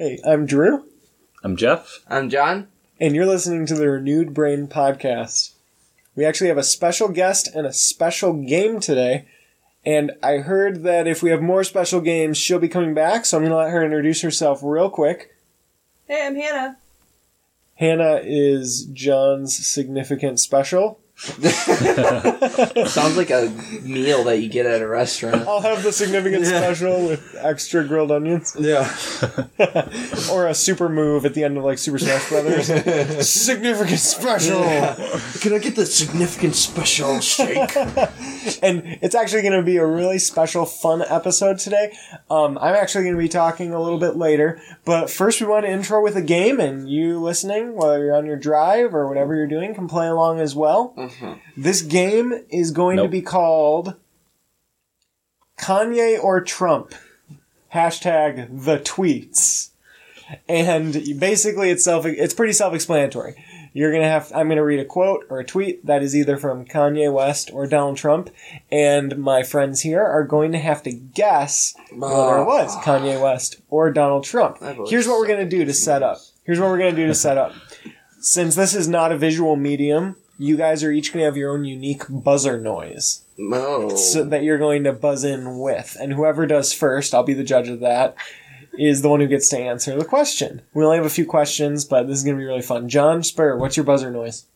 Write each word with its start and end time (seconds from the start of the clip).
Hey, 0.00 0.18
I'm 0.24 0.46
Drew, 0.46 0.86
I'm 1.44 1.56
Jeff. 1.56 1.98
I'm 2.08 2.30
John. 2.30 2.68
and 2.98 3.14
you're 3.14 3.26
listening 3.26 3.66
to 3.66 3.74
the 3.74 3.90
Renewed 3.90 4.32
Brain 4.32 4.66
Podcast. 4.66 5.52
We 6.16 6.24
actually 6.24 6.48
have 6.48 6.56
a 6.56 6.62
special 6.62 7.08
guest 7.08 7.54
and 7.54 7.66
a 7.66 7.72
special 7.74 8.32
game 8.32 8.80
today. 8.80 9.26
And 9.84 10.12
I 10.22 10.38
heard 10.38 10.84
that 10.84 11.06
if 11.06 11.22
we 11.22 11.28
have 11.28 11.42
more 11.42 11.64
special 11.64 12.00
games, 12.00 12.38
she'll 12.38 12.58
be 12.58 12.66
coming 12.66 12.94
back, 12.94 13.26
so 13.26 13.36
I'm 13.36 13.42
going 13.42 13.50
to 13.50 13.58
let 13.58 13.72
her 13.72 13.84
introduce 13.84 14.22
herself 14.22 14.60
real 14.62 14.88
quick. 14.88 15.36
Hey, 16.08 16.26
I'm 16.26 16.34
Hannah. 16.34 16.78
Hannah 17.74 18.22
is 18.24 18.86
John's 18.86 19.54
significant 19.54 20.40
special. 20.40 20.98
Sounds 22.86 23.18
like 23.18 23.28
a 23.28 23.52
meal 23.82 24.24
that 24.24 24.38
you 24.40 24.48
get 24.48 24.64
at 24.64 24.80
a 24.80 24.88
restaurant. 24.88 25.46
I'll 25.46 25.60
have 25.60 25.82
the 25.82 25.92
significant 25.92 26.46
special 26.46 27.06
with 27.06 27.36
extra 27.38 27.84
grilled 27.84 28.10
onions. 28.10 28.56
Yeah. 28.58 28.90
or 30.32 30.48
a 30.48 30.54
super 30.54 30.88
move 30.88 31.26
at 31.26 31.34
the 31.34 31.44
end 31.44 31.58
of 31.58 31.64
like 31.64 31.76
Super 31.76 31.98
Smash 31.98 32.26
Brothers. 32.30 32.68
significant 33.28 33.98
special! 33.98 34.62
Can 35.40 35.52
I 35.52 35.58
get 35.58 35.76
the 35.76 35.84
significant 35.84 36.54
special 36.54 37.20
shake? 37.20 37.76
and 38.62 38.82
it's 39.02 39.14
actually 39.14 39.42
going 39.42 39.52
to 39.52 39.62
be 39.62 39.76
a 39.76 39.86
really 39.86 40.18
special, 40.18 40.64
fun 40.64 41.02
episode 41.02 41.58
today. 41.58 41.94
Um, 42.30 42.56
I'm 42.56 42.74
actually 42.74 43.04
going 43.04 43.16
to 43.16 43.22
be 43.22 43.28
talking 43.28 43.74
a 43.74 43.82
little 43.82 43.98
bit 43.98 44.16
later, 44.16 44.58
but 44.86 45.10
first 45.10 45.38
we 45.42 45.46
want 45.46 45.66
to 45.66 45.70
intro 45.70 46.02
with 46.02 46.16
a 46.16 46.22
game, 46.22 46.60
and 46.60 46.88
you 46.88 47.20
listening, 47.20 47.74
whether 47.76 48.02
you're 48.06 48.14
on 48.14 48.24
your 48.24 48.38
drive 48.38 48.94
or 48.94 49.06
whatever 49.06 49.34
you're 49.34 49.46
doing, 49.46 49.74
can 49.74 49.86
play 49.86 50.06
along 50.08 50.40
as 50.40 50.56
well. 50.56 50.94
This 51.56 51.82
game 51.82 52.32
is 52.50 52.70
going 52.70 52.98
to 52.98 53.08
be 53.08 53.22
called 53.22 53.94
Kanye 55.58 56.22
or 56.22 56.40
Trump. 56.40 56.94
Hashtag 57.74 58.64
the 58.64 58.78
tweets. 58.78 59.70
And 60.48 60.92
basically 61.18 61.70
it's 61.70 61.84
self 61.84 62.06
it's 62.06 62.34
pretty 62.34 62.52
self-explanatory. 62.52 63.34
You're 63.72 63.92
gonna 63.92 64.08
have 64.08 64.32
I'm 64.34 64.48
gonna 64.48 64.64
read 64.64 64.80
a 64.80 64.84
quote 64.84 65.24
or 65.30 65.38
a 65.38 65.44
tweet 65.44 65.86
that 65.86 66.02
is 66.02 66.16
either 66.16 66.36
from 66.36 66.64
Kanye 66.64 67.12
West 67.12 67.50
or 67.52 67.66
Donald 67.68 67.96
Trump, 67.96 68.30
and 68.70 69.16
my 69.18 69.42
friends 69.44 69.82
here 69.82 70.02
are 70.02 70.24
going 70.24 70.50
to 70.52 70.58
have 70.58 70.82
to 70.84 70.92
guess 70.92 71.74
whether 71.92 72.38
it 72.42 72.44
was 72.46 72.74
Kanye 72.78 73.20
West 73.22 73.60
or 73.68 73.92
Donald 73.92 74.24
Trump. 74.24 74.58
Here's 74.88 75.06
what 75.06 75.18
we're 75.20 75.28
gonna 75.28 75.48
do 75.48 75.64
to 75.64 75.72
set 75.72 76.02
up. 76.02 76.18
Here's 76.44 76.58
what 76.58 76.68
we're 76.68 76.78
gonna 76.78 76.96
do 76.96 77.06
to 77.06 77.14
set 77.14 77.38
up. 77.38 77.52
Since 78.20 78.54
this 78.56 78.74
is 78.74 78.88
not 78.88 79.12
a 79.12 79.16
visual 79.16 79.54
medium, 79.56 80.16
you 80.40 80.56
guys 80.56 80.82
are 80.82 80.90
each 80.90 81.12
gonna 81.12 81.26
have 81.26 81.36
your 81.36 81.52
own 81.52 81.64
unique 81.66 82.04
buzzer 82.08 82.58
noise 82.58 83.22
No. 83.36 83.90
so 83.90 84.24
that 84.24 84.42
you're 84.42 84.56
going 84.58 84.84
to 84.84 84.92
buzz 84.92 85.22
in 85.22 85.58
with. 85.58 85.96
And 86.00 86.14
whoever 86.14 86.46
does 86.46 86.72
first, 86.72 87.14
I'll 87.14 87.22
be 87.22 87.34
the 87.34 87.44
judge 87.44 87.68
of 87.68 87.80
that, 87.80 88.14
is 88.78 89.02
the 89.02 89.10
one 89.10 89.20
who 89.20 89.26
gets 89.26 89.50
to 89.50 89.58
answer 89.58 89.94
the 89.98 90.04
question. 90.04 90.62
We 90.72 90.82
only 90.82 90.96
have 90.96 91.04
a 91.04 91.10
few 91.10 91.26
questions, 91.26 91.84
but 91.84 92.06
this 92.06 92.16
is 92.16 92.24
going 92.24 92.36
to 92.36 92.40
be 92.40 92.46
really 92.46 92.62
fun. 92.62 92.88
John 92.88 93.22
Spur, 93.22 93.56
what's 93.56 93.76
your 93.76 93.84
buzzer 93.84 94.10
noise? 94.10 94.46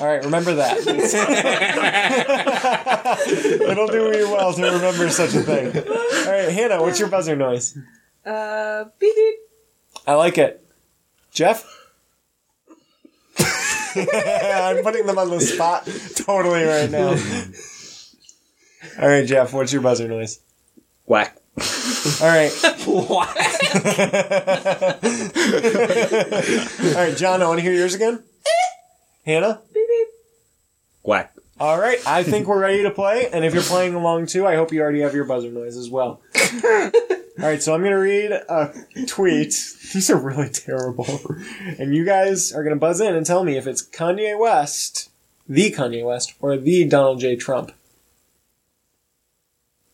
All 0.00 0.06
right, 0.06 0.22
remember 0.24 0.54
that. 0.56 0.78
It'll 3.70 3.86
do 3.86 4.12
you 4.18 4.28
well 4.30 4.52
to 4.52 4.62
remember 4.62 5.08
such 5.10 5.34
a 5.34 5.42
thing. 5.42 5.66
All 5.76 6.32
right, 6.32 6.48
Hannah, 6.50 6.82
what's 6.82 6.98
your 6.98 7.08
buzzer 7.08 7.36
noise? 7.36 7.78
Uh, 8.26 8.84
beep 8.98 9.14
beep. 9.14 9.34
I 10.06 10.14
like 10.14 10.38
it. 10.38 10.64
Jeff? 11.30 11.64
I'm 13.96 14.82
putting 14.82 15.06
them 15.06 15.18
on 15.18 15.30
the 15.30 15.40
spot 15.40 15.88
totally 16.16 16.64
right 16.64 16.90
now. 16.90 17.16
All 19.00 19.08
right, 19.08 19.26
Jeff, 19.26 19.52
what's 19.52 19.72
your 19.72 19.82
buzzer 19.82 20.08
noise? 20.08 20.40
Whack. 21.06 21.36
All 21.58 22.28
right. 22.28 22.50
What? 22.86 23.28
All 26.86 26.94
right, 26.94 27.16
John, 27.16 27.42
I 27.42 27.46
want 27.46 27.58
to 27.58 27.62
hear 27.62 27.72
yours 27.72 27.94
again. 27.94 28.22
Hannah? 29.24 29.60
Beep 29.72 29.86
beep. 29.86 30.08
Whack. 31.02 31.34
All 31.58 31.78
right, 31.78 31.98
I 32.06 32.22
think 32.22 32.46
we're 32.46 32.58
ready 32.58 32.84
to 32.84 32.90
play. 32.90 33.28
And 33.30 33.44
if 33.44 33.52
you're 33.52 33.62
playing 33.62 33.94
along 33.94 34.26
too, 34.26 34.46
I 34.46 34.56
hope 34.56 34.72
you 34.72 34.80
already 34.80 35.00
have 35.00 35.14
your 35.14 35.24
buzzer 35.24 35.50
noise 35.50 35.76
as 35.76 35.90
well. 35.90 36.22
All 37.40 37.46
right, 37.46 37.62
so 37.62 37.74
I'm 37.74 37.80
going 37.80 37.92
to 37.92 37.96
read 37.98 38.32
a 38.32 38.72
tweet. 39.06 39.48
These 39.94 40.10
are 40.10 40.16
really 40.18 40.50
terrible. 40.50 41.06
And 41.78 41.94
you 41.94 42.04
guys 42.04 42.52
are 42.52 42.62
going 42.62 42.74
to 42.76 42.80
buzz 42.80 43.00
in 43.00 43.14
and 43.14 43.24
tell 43.24 43.44
me 43.44 43.56
if 43.56 43.66
it's 43.66 43.82
Kanye 43.86 44.38
West, 44.38 45.08
the 45.48 45.70
Kanye 45.72 46.04
West, 46.04 46.34
or 46.40 46.56
the 46.58 46.84
Donald 46.86 47.20
J. 47.20 47.36
Trump. 47.36 47.72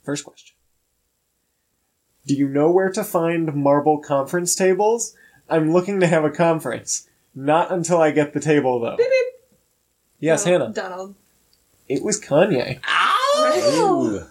First 0.05 0.25
question. 0.25 0.57
Do 2.27 2.35
you 2.35 2.49
know 2.49 2.71
where 2.71 2.91
to 2.91 3.05
find 3.05 3.55
marble 3.55 3.99
conference 3.99 4.57
tables? 4.57 5.15
I'm 5.49 5.73
looking 5.73 6.01
to 6.01 6.07
have 6.09 6.25
a 6.25 6.31
conference. 6.31 7.09
Not 7.35 7.71
until 7.71 8.01
I 8.01 8.11
get 8.11 8.33
the 8.35 8.41
table, 8.41 8.81
though. 8.81 8.97
Beep 8.97 9.09
beep. 9.09 9.27
Yes, 10.19 10.45
Donald- 10.45 10.77
Hannah. 10.77 10.89
Donald. 10.89 11.15
It 11.89 12.03
was 12.03 12.21
Kanye. 12.21 12.81
Ow! 12.89 13.53
Ooh. 13.79 14.27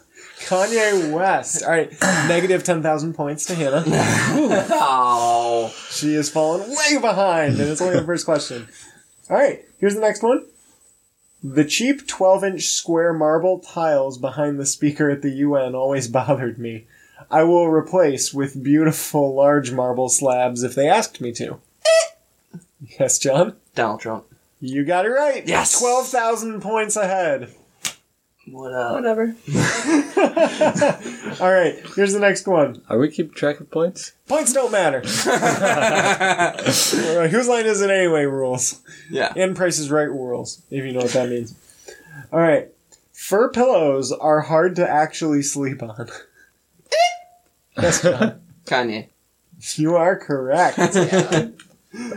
Kanye 0.46 1.12
West. 1.12 1.64
All 1.64 1.72
right, 1.72 1.92
negative 2.28 2.64
10,000 2.64 3.14
points 3.14 3.46
to 3.48 3.56
Hannah. 3.56 3.84
Ow. 3.88 4.70
Oh. 4.72 5.76
She 5.90 6.14
is 6.14 6.30
falling 6.30 6.70
way 6.70 7.00
behind, 7.02 7.60
and 7.60 7.70
it's 7.70 7.82
only 7.82 8.00
the 8.00 8.06
first 8.06 8.26
question. 8.26 8.68
All 9.30 9.38
right, 9.38 9.66
here's 9.80 9.96
the 9.96 10.02
next 10.02 10.22
one. 10.22 10.46
The 11.44 11.66
cheap 11.66 12.08
12 12.08 12.44
inch 12.44 12.64
square 12.66 13.14
marble 13.14 13.60
tiles 13.60 14.18
behind 14.18 14.60
the 14.60 14.66
speaker 14.66 15.10
at 15.10 15.22
the 15.22 15.30
UN 15.30 15.76
always 15.76 16.08
bothered 16.08 16.58
me. 16.60 16.86
I 17.32 17.44
will 17.44 17.68
replace 17.68 18.34
with 18.34 18.64
beautiful 18.64 19.34
large 19.34 19.72
marble 19.72 20.10
slabs 20.10 20.64
if 20.64 20.76
they 20.76 20.88
asked 20.88 21.22
me 21.22 21.32
to. 21.34 21.60
Eh. 21.86 22.58
yes, 23.00 23.18
John? 23.20 23.56
Donald 23.74 24.02
Trump. 24.02 24.26
You 24.60 24.86
got 24.86 25.06
it 25.06 25.10
right. 25.10 25.48
Yes. 25.48 25.80
12,000 25.80 26.62
points 26.62 26.96
ahead. 26.96 27.54
What 28.52 28.74
up? 28.74 28.94
Whatever. 28.94 29.36
All 31.42 31.52
right, 31.52 31.76
here's 31.96 32.14
the 32.14 32.20
next 32.20 32.48
one. 32.48 32.82
Are 32.90 32.98
we 33.00 33.10
keeping 33.10 33.34
track 33.34 33.60
of 33.60 33.72
points? 33.72 34.12
Points 34.28 34.54
don't 34.54 34.72
matter. 34.72 35.00
Whose 37.28 37.48
line 37.48 37.66
is 37.66 37.82
it 37.82 37.90
anyway? 37.90 38.26
Rules 38.26 38.82
Yeah. 39.10 39.34
and 39.36 39.56
Price 39.56 39.80
is 39.80 39.90
Right 39.90 40.10
rules, 40.10 40.62
if 40.70 40.86
you 40.86 40.92
know 40.94 41.00
what 41.02 41.12
that 41.14 41.28
means. 41.30 41.56
All 42.32 42.40
right, 42.40 42.70
fur 43.14 43.50
pillows 43.50 44.12
are 44.12 44.42
hard 44.42 44.76
to 44.76 44.88
actually 44.88 45.42
sleep 45.42 45.82
on. 45.82 46.08
yes, 47.78 48.04
John. 48.04 48.42
Kanye. 48.66 49.08
you 49.76 49.96
are 49.96 50.16
correct. 50.18 50.78
I 50.78 51.52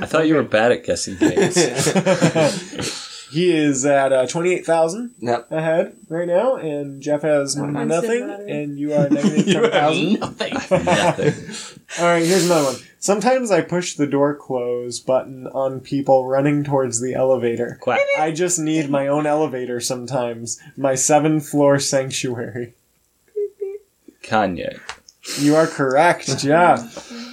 thought 0.07 0.27
you 0.27 0.35
were 0.35 0.43
bad 0.43 0.73
at 0.73 0.85
guessing 0.85 1.17
games. 1.17 1.57
He 3.31 3.51
is 3.55 3.85
at 3.87 4.13
uh, 4.13 4.27
twenty-eight 4.27 4.65
thousand 4.67 5.15
Yep. 5.21 5.51
ahead 5.53 5.97
right 6.09 6.27
now, 6.27 6.57
and 6.57 7.03
Jeff 7.03 7.23
has 7.23 7.57
mine's 7.57 7.89
nothing, 7.89 8.11
still 8.11 8.27
not 8.29 8.41
in. 8.41 8.49
and 8.51 8.79
you 8.79 8.93
are 8.95 9.09
negative 9.09 9.47
ten 9.53 9.71
thousand. 9.71 10.21
nothing. 10.21 10.55
Nothing. 10.85 11.35
All 11.99 12.05
right, 12.05 12.25
here's 12.25 12.47
another 12.47 12.65
one. 12.73 12.77
Sometimes 13.01 13.51
I 13.51 13.61
push 13.63 13.95
the 13.95 14.07
door 14.07 14.35
close 14.35 14.99
button 15.01 15.47
on 15.47 15.81
people 15.81 16.27
running 16.27 16.65
towards 16.65 17.01
the 17.01 17.15
elevator. 17.15 17.79
Quack. 17.81 18.01
I 18.19 18.33
just 18.33 18.59
need 18.59 18.91
my 18.91 19.07
own 19.07 19.25
elevator 19.27 19.81
sometimes. 19.81 20.61
My 20.77 20.95
seven 20.95 21.41
floor 21.41 21.79
sanctuary. 21.79 22.75
Kanye. 24.23 24.81
You 25.39 25.57
are 25.57 25.67
correct, 25.67 26.39
Jeff. 26.39 27.13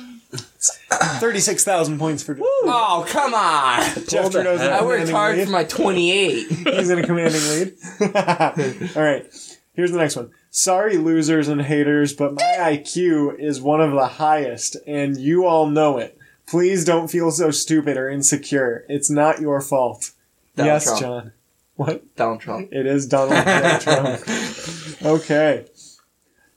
36,000 0.91 1.97
points 1.97 2.23
for 2.23 2.35
Jeff. 2.35 2.43
Oh, 2.46 3.05
come 3.08 3.34
on. 3.34 3.82
Jeff 4.08 4.32
Trudeau's 4.32 4.61
in 4.61 4.67
a 4.67 4.70
I 4.72 4.82
worked 4.84 5.08
commanding 5.08 5.16
hard 5.16 5.37
lead. 5.37 5.46
for 5.46 5.52
my 5.52 5.64
28. 5.64 6.47
He's 6.49 6.90
in 6.90 6.99
a 6.99 7.03
commanding 7.03 7.41
lead. 7.41 7.76
All 8.96 9.03
right, 9.03 9.26
here's 9.73 9.91
the 9.91 9.97
next 9.97 10.16
one. 10.16 10.32
Sorry, 10.52 10.97
losers 10.97 11.47
and 11.47 11.61
haters, 11.61 12.14
but 12.14 12.34
my 12.34 12.41
IQ 12.41 13.40
is 13.40 13.61
one 13.61 13.82
of 13.82 13.91
the 13.91 14.08
highest, 14.08 14.78
and 14.87 15.17
you 15.17 15.46
all 15.46 15.67
know 15.67 15.97
it. 15.97 16.17
Please 16.47 16.85
don't 16.85 17.09
feel 17.09 17.29
so 17.31 17.52
stupid 17.52 17.97
or 17.97 18.09
insecure. 18.09 18.85
It's 18.88 19.09
not 19.09 19.41
your 19.41 19.59
fault. 19.59 20.11
Donald 20.55 20.73
yes, 20.73 20.85
Trump. 20.85 21.02
John. 21.02 21.31
What? 21.76 22.16
Donald 22.16 22.40
Trump. 22.40 22.72
It 22.72 22.85
is 22.85 23.05
Donald 23.05 23.43
Trump. 23.81 24.22
Okay. 25.03 25.66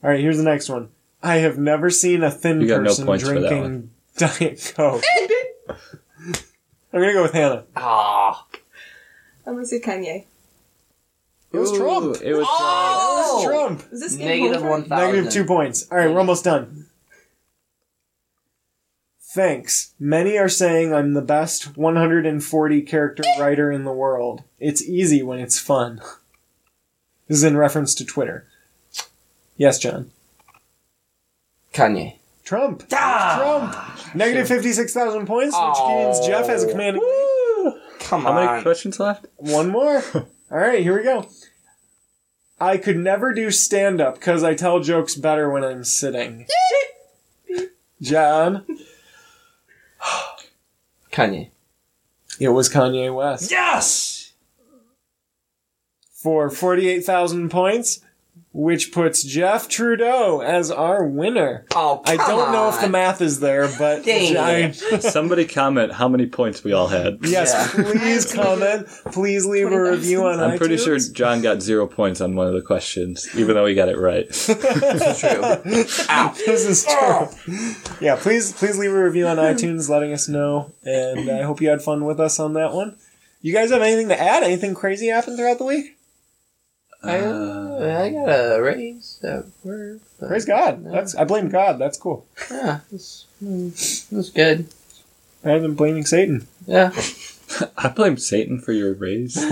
All 0.05 0.11
right, 0.11 0.21
here's 0.21 0.37
the 0.37 0.45
next 0.45 0.69
one. 0.69 0.91
I 1.21 1.37
have 1.37 1.59
never 1.59 1.91
seen 1.91 2.23
a 2.23 2.31
thin 2.31 2.61
You 2.61 2.69
got 2.69 2.83
no 2.83 2.91
person 2.91 3.07
points 3.07 3.25
for 3.25 3.41
that 3.41 3.49
drinking 3.49 3.91
Diet 4.19 4.73
Coke. 4.77 5.03
I'm 5.69 7.01
gonna 7.01 7.13
go 7.13 7.23
with 7.23 7.33
Hannah. 7.33 7.65
Ah. 7.77 8.47
I'm 9.47 9.55
gonna 9.55 9.67
say 9.67 9.81
Kanye. 9.81 10.25
It 11.53 11.59
was 11.59 11.73
Ooh, 11.73 11.79
Trump. 11.79 12.17
It 12.23 12.35
was 12.35 12.47
Oh! 12.49 13.43
Trump. 13.47 13.83
Is 13.91 14.01
this 14.01 14.17
game 14.17 14.43
Negative 14.43 14.63
over? 14.63 14.71
1,000. 14.71 15.07
Negative 15.07 15.33
two 15.33 15.45
points. 15.45 15.87
All 15.91 15.97
right, 15.97 16.11
we're 16.11 16.19
almost 16.19 16.45
done. 16.45 16.87
Thanks. 19.23 19.95
Many 19.99 20.37
are 20.39 20.49
saying 20.49 20.93
I'm 20.93 21.15
the 21.15 21.23
best 21.23 21.77
140 21.77 22.83
character 22.83 23.23
writer 23.39 23.71
in 23.73 23.85
the 23.85 23.93
world. 23.93 24.43
It's 24.59 24.83
easy 24.83 25.23
when 25.23 25.39
it's 25.39 25.59
fun. 25.59 26.01
This 27.29 27.39
is 27.39 27.45
in 27.45 27.57
reference 27.57 27.95
to 27.97 28.05
Twitter. 28.05 28.47
Yes, 29.57 29.79
John. 29.79 30.11
Kanye. 31.73 32.18
Trump. 32.49 32.83
Ah! 32.95 33.95
Trump. 34.01 34.15
Negative 34.15 34.49
56,000 34.49 35.27
points, 35.27 35.55
which 35.55 35.79
means 35.87 36.27
Jeff 36.27 36.47
has 36.47 36.65
a 36.65 36.71
commanding 36.71 37.03
lead. 37.03 37.75
Come 37.99 38.23
How 38.23 38.31
on. 38.31 38.47
How 38.47 38.53
many 38.53 38.63
questions 38.63 38.99
left? 38.99 39.27
One 39.37 39.69
more. 39.69 40.03
All 40.15 40.59
right, 40.59 40.81
here 40.81 40.97
we 40.97 41.03
go. 41.03 41.29
I 42.59 42.79
could 42.79 42.97
never 42.97 43.35
do 43.35 43.51
stand 43.51 44.01
up 44.01 44.15
because 44.15 44.43
I 44.43 44.55
tell 44.55 44.81
jokes 44.81 45.15
better 45.15 45.51
when 45.51 45.63
I'm 45.63 45.85
sitting. 45.85 46.47
John. 48.01 48.65
Kanye. 51.13 51.51
It 52.41 52.49
was 52.49 52.71
Kanye 52.71 53.15
West. 53.15 53.51
Yes! 53.51 54.33
For 56.15 56.49
48,000 56.49 57.51
points, 57.51 58.01
which 58.51 58.93
puts 58.93 59.23
Jeff 59.23 59.69
Trudeau 59.69 60.41
as 60.41 60.71
our 60.71 61.05
winner. 61.05 61.67
Oh, 61.77 62.01
I 62.05 62.17
don't 62.17 62.51
know 62.51 62.71
if 62.71 62.81
the 62.81 62.89
math 62.89 63.21
is 63.21 63.41
there, 63.41 63.69
but 63.79 64.03
I- 64.09 64.71
Somebody 65.01 65.45
comment 65.47 65.93
how 65.93 66.09
many 66.09 66.27
points 66.27 66.65
we 66.65 66.73
all 66.73 66.89
had. 66.89 67.19
yes, 67.23 67.53
Yeah. 67.53 67.85
please 67.85 68.33
comment. 68.35 68.87
Please 69.13 69.45
leave 69.47 69.71
a 69.71 69.81
review 69.91 70.25
on 70.25 70.41
I'm 70.41 70.59
pretty 70.59 70.79
sure. 70.79 70.99
John 70.99 71.43
got 71.43 71.61
zero 71.63 71.87
points 71.87 72.21
on 72.21 72.35
one 72.35 72.47
of 72.47 72.55
the 72.55 72.63
questions, 72.63 73.29
even 73.37 73.55
though 73.55 73.67
he 73.67 73.75
got 73.75 73.89
it 73.89 73.99
right. 73.99 74.27
This 74.29 74.49
is 74.49 75.21
true. 75.21 76.07
Ow. 76.09 76.35
This 76.47 76.65
is 76.67 76.85
true. 76.85 77.87
Yeah, 78.01 78.17
please 78.17 78.53
please 78.53 78.79
leave 78.79 78.93
a 78.93 79.05
review 79.05 79.27
on 79.27 79.37
iTunes 79.37 79.89
letting 79.89 80.13
us 80.13 80.27
know, 80.29 80.73
and 80.85 81.31
I 81.31 81.43
hope 81.43 81.61
you 81.61 81.69
had 81.69 81.83
fun 81.83 82.05
with 82.05 82.19
us 82.19 82.41
on 82.41 82.55
that 82.55 82.73
one. 82.73 82.97
You 83.43 83.53
guys 83.53 83.71
have 83.71 83.83
anything 83.83 84.09
to 84.09 84.21
add? 84.21 84.43
Anything 84.43 84.75
crazy 84.75 85.09
happened 85.09 85.37
throughout 85.37 85.59
the 85.59 85.65
week? 85.65 85.97
I, 87.03 87.19
uh, 87.19 87.68
I 87.83 88.11
got 88.11 88.29
a 88.29 88.63
raise 88.63 89.21
at 89.23 89.45
work. 89.65 90.01
Praise 90.19 90.45
God. 90.45 90.85
That's 90.85 91.15
I 91.15 91.25
blame 91.25 91.49
God. 91.49 91.79
That's 91.79 91.97
cool. 91.99 92.27
Yeah, 92.51 92.81
it's, 92.93 93.27
mm, 93.43 93.69
it's 94.13 94.31
good. 94.31 94.69
Rather 95.43 95.61
than 95.61 95.75
blaming 95.75 96.05
Satan. 96.05 96.47
Yeah. 96.67 96.91
I 97.77 97.89
blame 97.89 98.17
Satan 98.19 98.61
for 98.61 98.73
your 98.73 98.95
raise. 98.95 99.37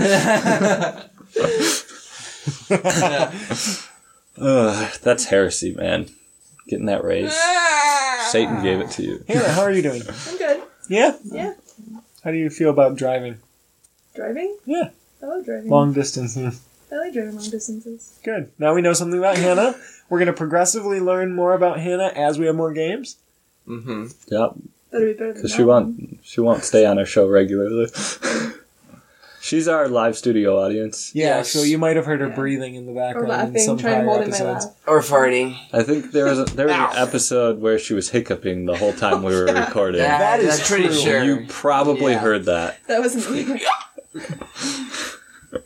Ugh, 4.39 4.91
that's 5.01 5.25
heresy, 5.25 5.73
man. 5.73 6.07
Getting 6.67 6.85
that 6.87 7.03
raise. 7.03 7.33
Satan 8.31 8.61
gave 8.61 8.79
it 8.81 8.91
to 8.91 9.03
you. 9.03 9.23
Hannah, 9.27 9.51
how 9.51 9.61
are 9.61 9.71
you 9.71 9.81
doing? 9.81 10.01
I'm 10.27 10.37
good. 10.37 10.61
Yeah. 10.89 11.17
Yeah. 11.23 11.53
How 12.23 12.31
do 12.31 12.37
you 12.37 12.49
feel 12.49 12.69
about 12.69 12.97
driving? 12.97 13.37
Driving? 14.15 14.57
Yeah. 14.65 14.89
I 15.21 15.25
love 15.25 15.45
driving. 15.45 15.69
Long 15.69 15.93
distance. 15.93 16.37
I 16.91 16.95
like 16.95 17.13
driving 17.13 17.35
long 17.35 17.49
distances. 17.49 18.19
Good. 18.23 18.51
Now 18.57 18.73
we 18.73 18.81
know 18.81 18.93
something 18.93 19.19
about 19.19 19.37
Hannah. 19.37 19.75
We're 20.09 20.19
going 20.19 20.27
to 20.27 20.33
progressively 20.33 20.99
learn 21.01 21.35
more 21.35 21.53
about 21.53 21.79
Hannah 21.79 22.11
as 22.15 22.39
we 22.39 22.45
have 22.45 22.55
more 22.55 22.71
games. 22.73 23.17
mm-hmm. 23.67 24.05
Yep, 24.27 24.51
That'd 24.91 25.07
be 25.07 25.13
better 25.13 25.33
than 25.33 25.33
because 25.33 25.51
that 25.51 25.57
she 25.57 25.63
one. 25.63 25.83
won't. 25.85 26.19
She 26.23 26.39
won't 26.41 26.63
stay 26.63 26.85
on 26.85 26.97
our 26.97 27.05
show 27.05 27.27
regularly. 27.27 27.87
She's 29.39 29.67
our 29.69 29.87
live 29.87 30.17
studio 30.17 30.59
audience. 30.61 31.11
Yeah, 31.15 31.37
Yes. 31.37 31.51
so 31.51 31.61
you 31.61 31.77
might 31.77 31.95
have 31.95 32.05
heard 32.05 32.19
her 32.19 32.27
Yeah. 32.27 32.35
breathing 32.35 32.75
in 32.75 32.85
the 32.85 32.91
Or 32.91 32.95
background 32.95 33.31
in 33.31 33.37
laughing, 33.53 33.61
some 33.61 33.77
trying 33.77 33.99
to 33.99 34.03
prior 34.03 34.05
hold 34.05 34.21
in 34.23 34.29
my 34.31 34.35
episodes. 34.37 34.65
laugh. 34.65 34.75
Or 34.87 35.01
farting. 35.01 35.57
I 35.71 35.83
think 35.83 36.11
there 36.11 36.25
was 36.25 36.39
a, 36.39 36.43
there 36.45 36.65
was 36.67 36.75
Ow. 36.75 36.91
an 36.91 36.97
episode 36.97 37.61
where 37.61 37.79
she 37.79 37.93
was 37.93 38.09
hiccuping 38.09 38.65
the 38.65 38.75
whole 38.75 38.91
time 38.93 39.23
we 39.23 39.33
were 39.33 39.45
recording. 39.53 40.01
That, 40.01 40.17
That 40.19 40.39
is 40.41 40.57
that's 40.57 40.69
pretty 40.69 40.85
true. 40.87 40.95
sure. 40.95 41.23
You 41.23 41.45
probably 41.47 42.13
Yeah. 42.13 42.19
heard 42.19 42.45
that. 42.45 42.79
That 42.87 42.99
wasn't 42.99 43.29
me. 43.31 43.61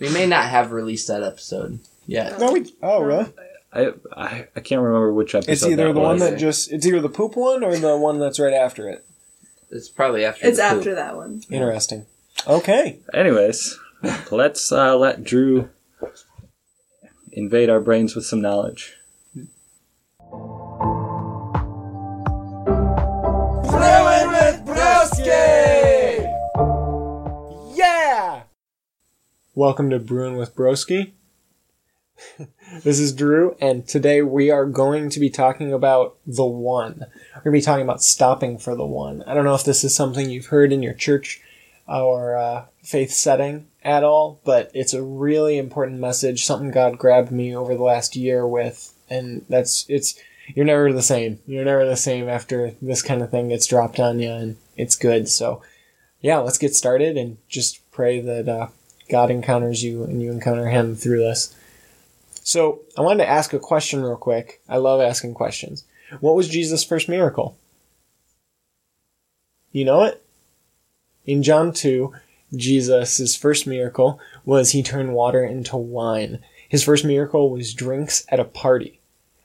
We 0.01 0.09
may 0.09 0.25
not 0.25 0.45
have 0.45 0.71
released 0.71 1.07
that 1.09 1.21
episode 1.21 1.79
yet. 2.07 2.39
No, 2.39 2.51
we. 2.53 2.73
Oh, 2.81 3.01
really? 3.01 3.31
I, 3.71 3.91
I 4.17 4.47
I 4.55 4.59
can't 4.59 4.81
remember 4.81 5.13
which 5.13 5.35
episode. 5.35 5.51
It's 5.51 5.63
either 5.63 5.87
that 5.87 5.93
the 5.93 5.99
one 5.99 6.19
was. 6.19 6.21
that 6.31 6.39
just. 6.39 6.71
It's 6.71 6.87
either 6.87 6.99
the 6.99 7.07
poop 7.07 7.35
one 7.35 7.63
or 7.63 7.77
the 7.77 7.95
one 7.95 8.19
that's 8.19 8.39
right 8.39 8.53
after 8.53 8.89
it. 8.89 9.05
It's 9.69 9.89
probably 9.89 10.25
after. 10.25 10.47
it's 10.47 10.57
the 10.57 10.63
poop. 10.63 10.77
after 10.79 10.95
that 10.95 11.15
one. 11.15 11.43
Interesting. 11.51 12.07
Okay. 12.47 12.99
Anyways, 13.13 13.77
let's 14.31 14.71
uh, 14.71 14.97
let 14.97 15.23
Drew 15.23 15.69
invade 17.31 17.69
our 17.69 17.79
brains 17.79 18.15
with 18.15 18.25
some 18.25 18.41
knowledge. 18.41 18.95
Welcome 29.53 29.89
to 29.89 29.99
Brewing 29.99 30.37
with 30.37 30.55
Broski. 30.55 31.11
this 32.83 32.99
is 33.01 33.11
Drew, 33.11 33.57
and 33.59 33.85
today 33.85 34.21
we 34.21 34.49
are 34.49 34.65
going 34.65 35.09
to 35.09 35.19
be 35.19 35.29
talking 35.29 35.73
about 35.73 36.15
the 36.25 36.45
one. 36.45 37.05
We're 37.35 37.41
going 37.41 37.55
to 37.55 37.59
be 37.59 37.61
talking 37.61 37.83
about 37.83 38.01
stopping 38.01 38.57
for 38.57 38.77
the 38.77 38.85
one. 38.85 39.23
I 39.23 39.33
don't 39.33 39.43
know 39.43 39.53
if 39.53 39.65
this 39.65 39.83
is 39.83 39.93
something 39.93 40.29
you've 40.29 40.45
heard 40.45 40.71
in 40.71 40.81
your 40.81 40.93
church 40.93 41.41
or 41.85 42.37
uh, 42.37 42.67
faith 42.81 43.11
setting 43.11 43.67
at 43.83 44.05
all, 44.05 44.39
but 44.45 44.71
it's 44.73 44.93
a 44.93 45.03
really 45.03 45.57
important 45.57 45.99
message, 45.99 46.45
something 46.45 46.71
God 46.71 46.97
grabbed 46.97 47.33
me 47.33 47.53
over 47.53 47.75
the 47.75 47.83
last 47.83 48.15
year 48.15 48.47
with, 48.47 48.93
and 49.09 49.45
that's, 49.49 49.85
it's, 49.89 50.17
you're 50.55 50.63
never 50.63 50.93
the 50.93 51.01
same. 51.01 51.39
You're 51.45 51.65
never 51.65 51.85
the 51.85 51.97
same 51.97 52.29
after 52.29 52.71
this 52.81 53.01
kind 53.01 53.21
of 53.21 53.31
thing 53.31 53.49
gets 53.49 53.67
dropped 53.67 53.99
on 53.99 54.19
you, 54.21 54.31
and 54.31 54.55
it's 54.77 54.95
good, 54.95 55.27
so 55.27 55.61
yeah, 56.21 56.37
let's 56.37 56.57
get 56.57 56.73
started 56.73 57.17
and 57.17 57.37
just 57.49 57.81
pray 57.91 58.21
that 58.21 58.47
uh, 58.47 58.67
God 59.11 59.29
encounters 59.29 59.83
you 59.83 60.03
and 60.03 60.21
you 60.21 60.31
encounter 60.31 60.69
Him 60.69 60.95
through 60.95 61.19
this. 61.19 61.55
So, 62.43 62.79
I 62.97 63.01
wanted 63.01 63.23
to 63.23 63.29
ask 63.29 63.53
a 63.53 63.59
question 63.59 64.01
real 64.01 64.15
quick. 64.15 64.61
I 64.67 64.77
love 64.77 65.01
asking 65.01 65.35
questions. 65.35 65.83
What 66.21 66.35
was 66.35 66.49
Jesus' 66.49 66.83
first 66.83 67.07
miracle? 67.07 67.57
You 69.71 69.85
know 69.85 70.03
it? 70.03 70.23
In 71.25 71.43
John 71.43 71.71
2, 71.71 72.13
Jesus' 72.55 73.35
first 73.35 73.67
miracle 73.67 74.19
was 74.43 74.71
he 74.71 74.81
turned 74.81 75.13
water 75.13 75.43
into 75.43 75.77
wine. 75.77 76.39
His 76.67 76.83
first 76.83 77.05
miracle 77.05 77.49
was 77.51 77.73
drinks 77.73 78.25
at 78.29 78.39
a 78.39 78.45
party. 78.45 78.99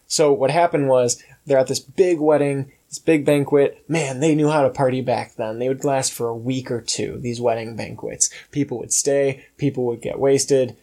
So, 0.06 0.32
what 0.32 0.50
happened 0.50 0.88
was 0.88 1.22
they're 1.44 1.58
at 1.58 1.66
this 1.66 1.80
big 1.80 2.18
wedding, 2.18 2.72
this 2.88 2.98
big 2.98 3.24
banquet. 3.24 3.84
Man, 3.88 4.20
they 4.20 4.34
knew 4.34 4.48
how 4.48 4.62
to 4.62 4.70
party 4.70 5.00
back 5.00 5.34
then. 5.34 5.58
They 5.58 5.68
would 5.68 5.84
last 5.84 6.12
for 6.12 6.28
a 6.28 6.36
week 6.36 6.70
or 6.70 6.80
two, 6.80 7.18
these 7.18 7.40
wedding 7.40 7.76
banquets. 7.76 8.30
People 8.50 8.78
would 8.78 8.92
stay, 8.92 9.46
people 9.56 9.84
would 9.86 10.00
get 10.00 10.18
wasted. 10.18 10.76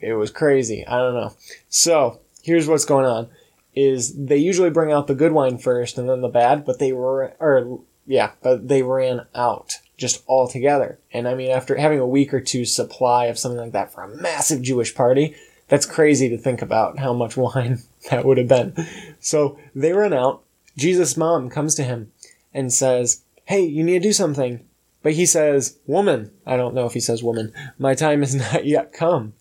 It 0.00 0.14
was 0.14 0.30
crazy. 0.30 0.86
I 0.86 0.98
don't 0.98 1.14
know. 1.14 1.34
So, 1.68 2.20
here's 2.42 2.68
what's 2.68 2.84
going 2.84 3.06
on 3.06 3.28
is 3.74 4.14
they 4.14 4.36
usually 4.36 4.70
bring 4.70 4.92
out 4.92 5.06
the 5.06 5.14
good 5.14 5.32
wine 5.32 5.58
first 5.58 5.96
and 5.98 6.08
then 6.08 6.20
the 6.20 6.28
bad, 6.28 6.64
but 6.64 6.78
they 6.78 6.92
were 6.92 7.34
or 7.38 7.80
yeah, 8.06 8.32
but 8.42 8.68
they 8.68 8.82
ran 8.82 9.26
out 9.34 9.74
just 9.96 10.24
altogether. 10.26 10.98
And 11.12 11.28
I 11.28 11.34
mean 11.34 11.50
after 11.50 11.76
having 11.76 12.00
a 12.00 12.06
week 12.06 12.34
or 12.34 12.40
two 12.40 12.64
supply 12.64 13.26
of 13.26 13.38
something 13.38 13.60
like 13.60 13.72
that 13.72 13.92
for 13.92 14.02
a 14.02 14.08
massive 14.08 14.62
Jewish 14.62 14.94
party, 14.94 15.36
that's 15.68 15.86
crazy 15.86 16.28
to 16.30 16.38
think 16.38 16.62
about 16.62 16.98
how 16.98 17.12
much 17.12 17.36
wine 17.36 17.82
that 18.10 18.24
would 18.24 18.38
have 18.38 18.48
been. 18.48 18.74
So, 19.20 19.58
they 19.74 19.92
run 19.92 20.12
out 20.12 20.42
Jesus' 20.80 21.16
mom 21.16 21.50
comes 21.50 21.74
to 21.74 21.84
him 21.84 22.10
and 22.54 22.72
says, 22.72 23.22
Hey, 23.44 23.60
you 23.60 23.84
need 23.84 24.02
to 24.02 24.08
do 24.08 24.12
something. 24.12 24.64
But 25.02 25.12
he 25.12 25.26
says, 25.26 25.78
Woman. 25.86 26.30
I 26.46 26.56
don't 26.56 26.74
know 26.74 26.86
if 26.86 26.94
he 26.94 27.00
says 27.00 27.22
woman. 27.22 27.52
My 27.78 27.94
time 27.94 28.20
has 28.20 28.34
not 28.52 28.64
yet 28.64 28.92
come. 28.92 29.34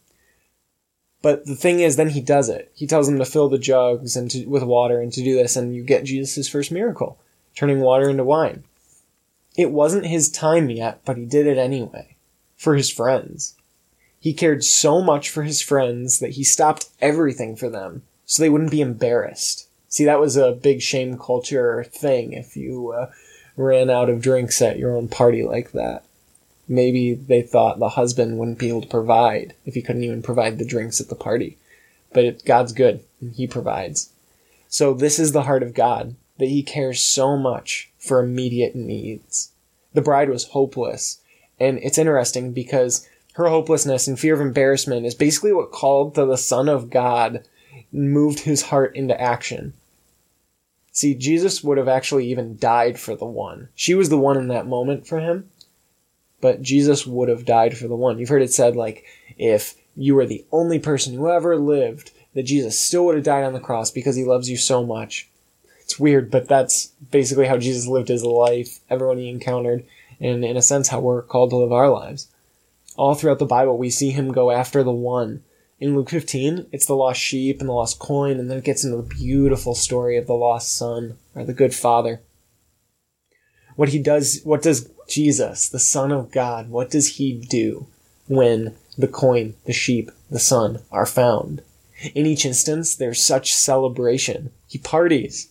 But 1.22 1.46
the 1.46 1.56
thing 1.56 1.80
is, 1.80 1.96
then 1.96 2.10
he 2.10 2.22
does 2.22 2.50
it. 2.50 2.72
He 2.74 2.88
tells 2.88 3.08
them 3.08 3.20
to 3.20 3.26
fill 3.26 3.50
the 3.50 3.58
jugs 3.58 4.16
and 4.16 4.30
to, 4.32 4.46
with 4.46 4.64
water 4.64 5.02
and 5.02 5.12
to 5.14 5.24
do 5.24 5.36
this, 5.36 5.56
and 5.56 5.76
you 5.76 5.84
get 5.84 6.06
Jesus' 6.06 6.48
first 6.48 6.72
miracle, 6.72 7.20
turning 7.56 7.82
water 7.82 8.10
into 8.10 8.24
wine. 8.24 8.64
It 9.58 9.72
wasn't 9.72 10.06
his 10.06 10.30
time 10.30 10.70
yet, 10.70 11.02
but 11.06 11.18
he 11.18 11.26
did 11.26 11.48
it 11.48 11.58
anyway. 11.58 12.16
For 12.56 12.76
his 12.76 12.90
friends. 12.90 13.56
He 14.20 14.34
cared 14.34 14.66
so 14.66 15.02
much 15.02 15.30
for 15.30 15.44
his 15.44 15.62
friends 15.62 16.20
that 16.20 16.32
he 16.32 16.44
stopped 16.44 16.90
everything 17.02 17.56
for 17.56 17.70
them 17.70 18.04
so 18.26 18.44
they 18.44 18.50
wouldn't 18.50 18.72
be 18.72 18.82
embarrassed. 18.82 19.69
See, 19.90 20.06
that 20.06 20.20
was 20.20 20.38
a 20.38 20.52
big 20.52 20.82
shame 20.82 21.18
culture 21.18 21.84
thing 21.84 22.34
if 22.34 22.56
you 22.56 22.92
uh, 22.92 23.12
ran 23.58 23.90
out 23.90 24.10
of 24.10 24.22
drinks 24.22 24.62
at 24.62 24.78
your 24.78 24.96
own 24.96 25.08
party 25.08 25.44
like 25.44 25.72
that. 25.72 26.06
Maybe 26.68 27.16
they 27.16 27.42
thought 27.42 27.80
the 27.80 27.90
husband 27.90 28.38
wouldn't 28.38 28.60
be 28.60 28.70
able 28.70 28.82
to 28.82 28.88
provide 28.88 29.56
if 29.66 29.74
he 29.74 29.82
couldn't 29.82 30.04
even 30.04 30.22
provide 30.22 30.60
the 30.60 30.66
drinks 30.66 31.02
at 31.02 31.10
the 31.10 31.16
party. 31.16 31.58
But 32.14 32.26
it, 32.26 32.46
God's 32.46 32.72
good, 32.72 33.04
and 33.20 33.34
He 33.34 33.48
provides. 33.48 34.12
So, 34.68 34.94
this 34.94 35.20
is 35.20 35.32
the 35.32 35.44
heart 35.44 35.64
of 35.64 35.74
God 35.74 36.16
that 36.38 36.48
He 36.48 36.64
cares 36.64 37.02
so 37.02 37.36
much 37.36 37.90
for 37.98 38.24
immediate 38.24 38.76
needs. 38.76 39.52
The 39.94 40.02
bride 40.02 40.30
was 40.30 40.46
hopeless, 40.46 41.20
and 41.60 41.80
it's 41.80 41.98
interesting 41.98 42.52
because 42.52 43.08
her 43.34 43.50
hopelessness 43.50 44.08
and 44.08 44.20
fear 44.20 44.34
of 44.34 44.42
embarrassment 44.42 45.06
is 45.06 45.16
basically 45.16 45.54
what 45.54 45.72
called 45.72 46.16
to 46.16 46.26
the 46.26 46.38
Son 46.38 46.70
of 46.70 46.90
God 46.90 47.44
and 47.92 48.12
moved 48.12 48.40
his 48.40 48.64
heart 48.64 48.96
into 48.96 49.20
action. 49.20 49.74
See, 51.00 51.16
Jesus 51.16 51.64
would 51.64 51.78
have 51.78 51.88
actually 51.88 52.28
even 52.28 52.58
died 52.58 53.00
for 53.00 53.16
the 53.16 53.24
one. 53.24 53.70
She 53.74 53.96
was 53.96 54.10
the 54.10 54.18
one 54.18 54.36
in 54.36 54.50
that 54.50 54.68
moment 54.68 55.08
for 55.08 55.22
him, 55.22 55.50
but 56.42 56.62
Jesus 56.62 57.08
would 57.08 57.30
have 57.30 57.46
died 57.46 57.78
for 57.78 57.88
the 57.88 57.96
one. 57.96 58.20
You've 58.20 58.28
heard 58.28 58.42
it 58.42 58.52
said, 58.52 58.76
like, 58.76 59.06
if 59.38 59.76
you 59.96 60.14
were 60.14 60.26
the 60.26 60.44
only 60.52 60.78
person 60.78 61.14
who 61.14 61.32
ever 61.32 61.56
lived, 61.56 62.12
that 62.34 62.44
Jesus 62.44 62.78
still 62.78 63.06
would 63.06 63.16
have 63.16 63.24
died 63.24 63.46
on 63.46 63.54
the 63.54 63.62
cross 63.62 63.92
because 63.92 64.18
he 64.18 64.26
loves 64.26 64.50
you 64.50 64.58
so 64.58 64.86
much. 64.86 65.30
It's 65.80 65.98
weird, 65.98 66.30
but 66.30 66.50
that's 66.50 66.88
basically 67.12 67.46
how 67.46 67.56
Jesus 67.56 67.88
lived 67.88 68.10
his 68.10 68.26
life, 68.26 68.82
everyone 68.90 69.20
he 69.20 69.30
encountered, 69.30 69.86
and 70.20 70.44
in 70.44 70.58
a 70.58 70.62
sense, 70.62 70.90
how 70.90 71.00
we're 71.00 71.22
called 71.22 71.52
to 71.52 71.56
live 71.56 71.72
our 71.72 71.90
lives. 71.90 72.28
All 72.98 73.16
throughout 73.16 73.40
the 73.40 73.46
Bible, 73.46 73.78
we 73.78 73.90
see 73.90 74.10
him 74.10 74.34
go 74.34 74.52
after 74.52 74.84
the 74.84 74.92
one. 74.92 75.46
In 75.80 75.96
Luke 75.96 76.10
15, 76.10 76.68
it's 76.74 76.86
the 76.86 76.96
lost 76.96 77.22
sheep 77.22 77.62
and 77.62 77.70
the 77.70 77.74
lost 77.74 78.00
coin, 78.00 78.38
and 78.38 78.50
then 78.50 78.58
it 78.58 78.66
gets 78.66 78.84
into 78.84 78.98
the 78.98 79.16
beautiful 79.16 79.74
story 79.74 80.18
of 80.18 80.28
the 80.28 80.34
lost 80.34 80.76
son, 80.76 81.18
or 81.34 81.46
the 81.46 81.54
good 81.54 81.74
father. 81.74 82.20
What 83.78 83.90
he 83.90 84.00
does, 84.00 84.42
what 84.44 84.62
does 84.62 84.92
Jesus, 85.08 85.70
the 85.70 85.80
Son 85.80 86.12
of 86.12 86.32
God, 86.32 86.70
what 86.70 86.90
does 86.92 87.16
he 87.16 87.34
do 87.34 87.88
when 88.28 88.76
the 88.98 89.08
coin, 89.08 89.56
the 89.66 89.72
sheep, 89.72 90.12
the 90.30 90.40
son 90.40 90.82
are 90.92 91.06
found? 91.06 91.62
In 92.14 92.26
each 92.26 92.46
instance, 92.46 92.96
there's 92.96 93.24
such 93.24 93.54
celebration. 93.54 94.52
He 94.68 94.78
parties. 94.78 95.48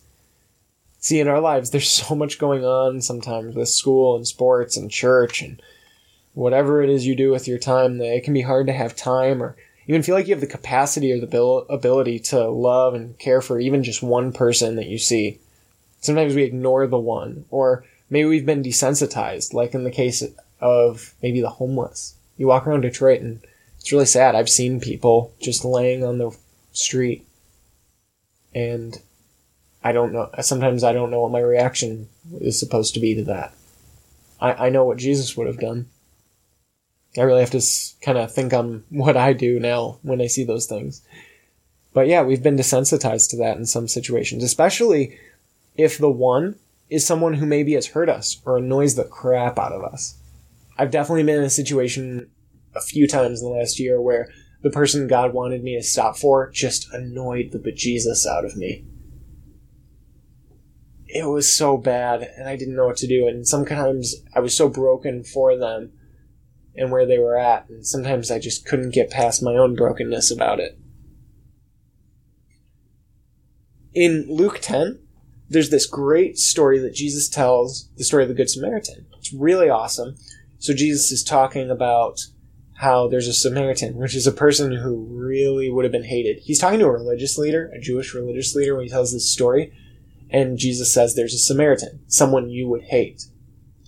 See, 0.99 1.19
in 1.19 1.27
our 1.27 1.41
lives, 1.41 1.71
there's 1.71 1.89
so 1.89 2.13
much 2.13 2.37
going 2.37 2.63
on 2.63 3.01
sometimes 3.01 3.55
with 3.55 3.69
school 3.69 4.15
and 4.15 4.27
sports 4.27 4.77
and 4.77 4.91
church 4.91 5.41
and 5.41 5.59
whatever 6.33 6.83
it 6.83 6.89
is 6.89 7.07
you 7.07 7.15
do 7.15 7.31
with 7.31 7.47
your 7.47 7.57
time 7.57 7.97
that 7.97 8.15
it 8.15 8.23
can 8.23 8.33
be 8.35 8.41
hard 8.41 8.67
to 8.67 8.73
have 8.73 8.95
time 8.95 9.41
or 9.41 9.55
even 9.89 10.03
feel 10.03 10.13
like 10.13 10.27
you 10.27 10.35
have 10.35 10.41
the 10.41 10.47
capacity 10.47 11.11
or 11.11 11.19
the 11.19 11.25
abil- 11.25 11.65
ability 11.67 12.19
to 12.19 12.47
love 12.47 12.93
and 12.93 13.17
care 13.17 13.41
for 13.41 13.59
even 13.59 13.83
just 13.83 14.03
one 14.03 14.31
person 14.31 14.75
that 14.75 14.85
you 14.85 14.99
see. 14.99 15.39
Sometimes 15.99 16.35
we 16.35 16.43
ignore 16.43 16.85
the 16.85 16.99
one, 16.99 17.45
or 17.49 17.83
maybe 18.07 18.29
we've 18.29 18.45
been 18.45 18.61
desensitized, 18.61 19.51
like 19.51 19.73
in 19.73 19.83
the 19.83 19.91
case 19.91 20.23
of 20.61 21.15
maybe 21.23 21.41
the 21.41 21.49
homeless. 21.49 22.13
You 22.37 22.45
walk 22.45 22.67
around 22.67 22.81
Detroit 22.81 23.21
and 23.21 23.41
it's 23.79 23.91
really 23.91 24.05
sad. 24.05 24.35
I've 24.35 24.47
seen 24.47 24.79
people 24.79 25.33
just 25.41 25.65
laying 25.65 26.05
on 26.05 26.19
the 26.19 26.37
street 26.71 27.25
and 28.53 28.95
I 29.83 29.91
don't 29.91 30.13
know. 30.13 30.29
Sometimes 30.41 30.83
I 30.83 30.93
don't 30.93 31.09
know 31.09 31.21
what 31.21 31.31
my 31.31 31.39
reaction 31.39 32.09
is 32.39 32.59
supposed 32.59 32.93
to 32.93 32.99
be 32.99 33.15
to 33.15 33.23
that. 33.23 33.55
I, 34.39 34.67
I 34.67 34.69
know 34.69 34.85
what 34.85 34.97
Jesus 34.97 35.35
would 35.35 35.47
have 35.47 35.59
done. 35.59 35.87
I 37.17 37.21
really 37.21 37.41
have 37.41 37.51
to 37.51 37.61
kind 38.01 38.17
of 38.17 38.31
think 38.31 38.53
on 38.53 38.83
what 38.89 39.17
I 39.17 39.33
do 39.33 39.59
now 39.59 39.99
when 40.03 40.21
I 40.21 40.27
see 40.27 40.43
those 40.43 40.67
things. 40.67 41.01
But 41.93 42.07
yeah, 42.07 42.21
we've 42.21 42.43
been 42.43 42.55
desensitized 42.55 43.31
to 43.31 43.37
that 43.37 43.57
in 43.57 43.65
some 43.65 43.87
situations, 43.87 44.43
especially 44.43 45.17
if 45.75 45.97
the 45.97 46.11
one 46.11 46.55
is 46.89 47.05
someone 47.05 47.35
who 47.35 47.45
maybe 47.45 47.73
has 47.73 47.87
hurt 47.87 48.09
us 48.09 48.41
or 48.45 48.57
annoys 48.57 48.95
the 48.95 49.03
crap 49.03 49.57
out 49.57 49.71
of 49.71 49.83
us. 49.83 50.17
I've 50.77 50.91
definitely 50.91 51.23
been 51.23 51.39
in 51.39 51.43
a 51.43 51.49
situation 51.49 52.29
a 52.75 52.81
few 52.81 53.07
times 53.07 53.41
in 53.41 53.49
the 53.49 53.55
last 53.55 53.79
year 53.79 53.99
where 53.99 54.29
the 54.61 54.69
person 54.69 55.07
God 55.07 55.33
wanted 55.33 55.63
me 55.63 55.75
to 55.75 55.83
stop 55.83 56.17
for 56.17 56.49
just 56.51 56.91
annoyed 56.93 57.51
the 57.51 57.59
bejesus 57.59 58.25
out 58.25 58.45
of 58.45 58.55
me. 58.55 58.85
It 61.07 61.27
was 61.27 61.51
so 61.51 61.75
bad, 61.75 62.21
and 62.21 62.47
I 62.47 62.55
didn't 62.55 62.75
know 62.75 62.85
what 62.85 62.97
to 62.97 63.07
do, 63.07 63.27
and 63.27 63.47
sometimes 63.47 64.15
I 64.35 64.41
was 64.41 64.55
so 64.55 64.69
broken 64.69 65.23
for 65.23 65.57
them 65.57 65.91
and 66.79 66.91
where 66.91 67.05
they 67.05 67.19
were 67.19 67.37
at, 67.37 67.69
and 67.69 67.85
sometimes 67.85 68.31
I 68.31 68.39
just 68.39 68.65
couldn't 68.65 68.93
get 68.93 69.11
past 69.11 69.43
my 69.43 69.53
own 69.53 69.75
brokenness 69.75 70.31
about 70.31 70.59
it. 70.59 70.79
In 73.93 74.25
Luke 74.29 74.59
10, 74.61 74.99
there's 75.49 75.69
this 75.71 75.85
great 75.85 76.37
story 76.37 76.79
that 76.79 76.93
Jesus 76.93 77.27
tells, 77.27 77.89
the 77.97 78.03
story 78.03 78.23
of 78.23 78.29
the 78.29 78.35
Good 78.35 78.49
Samaritan. 78.49 79.07
It's 79.17 79.33
really 79.33 79.69
awesome. 79.69 80.15
So 80.59 80.73
Jesus 80.73 81.11
is 81.11 81.23
talking 81.23 81.69
about 81.69 82.19
how 82.75 83.09
there's 83.09 83.27
a 83.27 83.33
Samaritan, 83.33 83.95
which 83.95 84.15
is 84.15 84.25
a 84.25 84.31
person 84.31 84.71
who 84.71 85.05
really 85.09 85.69
would 85.69 85.83
have 85.83 85.91
been 85.91 86.03
hated. 86.03 86.39
He's 86.41 86.59
talking 86.59 86.79
to 86.79 86.85
a 86.85 86.91
religious 86.91 87.37
leader, 87.37 87.69
a 87.75 87.79
Jewish 87.81 88.13
religious 88.13 88.55
leader, 88.55 88.75
when 88.75 88.85
he 88.85 88.89
tells 88.89 89.11
this 89.11 89.29
story, 89.29 89.73
and 90.29 90.57
Jesus 90.57 90.93
says 90.93 91.15
there's 91.15 91.33
a 91.33 91.39
Samaritan, 91.39 91.99
someone 92.07 92.49
you 92.49 92.69
would 92.69 92.83
hate. 92.83 93.23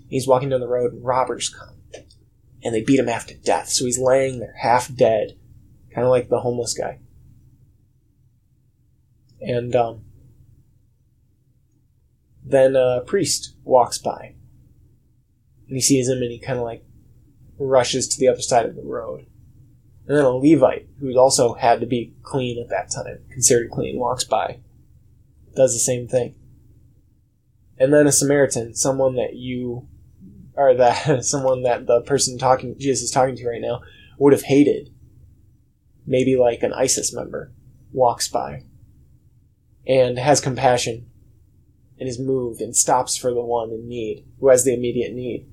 He's 0.09 0.27
walking 0.27 0.49
down 0.49 0.59
the 0.59 0.67
road, 0.67 0.91
and 0.91 1.05
robbers 1.05 1.47
come, 1.47 1.75
and 2.63 2.73
they 2.73 2.83
beat 2.83 2.99
him 2.99 3.07
half 3.07 3.27
to 3.27 3.35
death. 3.35 3.69
So 3.69 3.85
he's 3.85 3.99
laying 3.99 4.39
there, 4.39 4.55
half 4.59 4.93
dead, 4.93 5.37
kind 5.93 6.05
of 6.05 6.11
like 6.11 6.29
the 6.29 6.39
homeless 6.39 6.73
guy. 6.73 6.99
And 9.39 9.75
um, 9.75 10.01
then 12.43 12.75
a 12.75 13.01
priest 13.05 13.55
walks 13.63 13.97
by, 13.97 14.35
and 15.67 15.75
he 15.75 15.81
sees 15.81 16.07
him, 16.07 16.21
and 16.21 16.31
he 16.31 16.39
kind 16.39 16.59
of 16.59 16.65
like 16.65 16.83
rushes 17.57 18.07
to 18.09 18.19
the 18.19 18.27
other 18.27 18.41
side 18.41 18.65
of 18.65 18.75
the 18.75 18.83
road. 18.83 19.25
And 20.07 20.17
then 20.17 20.25
a 20.25 20.29
Levite, 20.29 20.87
who's 20.99 21.15
also 21.15 21.53
had 21.53 21.79
to 21.79 21.87
be 21.87 22.13
clean 22.21 22.61
at 22.61 22.69
that 22.69 22.91
time, 22.91 23.19
considered 23.31 23.71
clean, 23.71 23.97
walks 23.99 24.23
by, 24.23 24.59
does 25.55 25.73
the 25.73 25.79
same 25.79 26.07
thing. 26.07 26.35
And 27.77 27.93
then 27.93 28.07
a 28.07 28.11
Samaritan, 28.11 28.75
someone 28.75 29.15
that 29.15 29.35
you, 29.35 29.87
or 30.69 30.75
that, 30.75 31.25
someone 31.25 31.63
that 31.63 31.87
the 31.87 32.01
person 32.01 32.37
talking, 32.37 32.75
Jesus 32.79 33.03
is 33.05 33.11
talking 33.11 33.35
to 33.35 33.47
right 33.47 33.61
now, 33.61 33.81
would 34.17 34.33
have 34.33 34.43
hated, 34.43 34.93
maybe 36.05 36.35
like 36.35 36.63
an 36.63 36.73
ISIS 36.73 37.13
member, 37.13 37.51
walks 37.91 38.27
by 38.27 38.63
and 39.87 40.17
has 40.17 40.39
compassion 40.39 41.07
and 41.99 42.07
is 42.07 42.19
moved 42.19 42.61
and 42.61 42.75
stops 42.75 43.17
for 43.17 43.33
the 43.33 43.41
one 43.41 43.71
in 43.71 43.87
need, 43.87 44.25
who 44.39 44.49
has 44.49 44.63
the 44.63 44.73
immediate 44.73 45.13
need. 45.13 45.47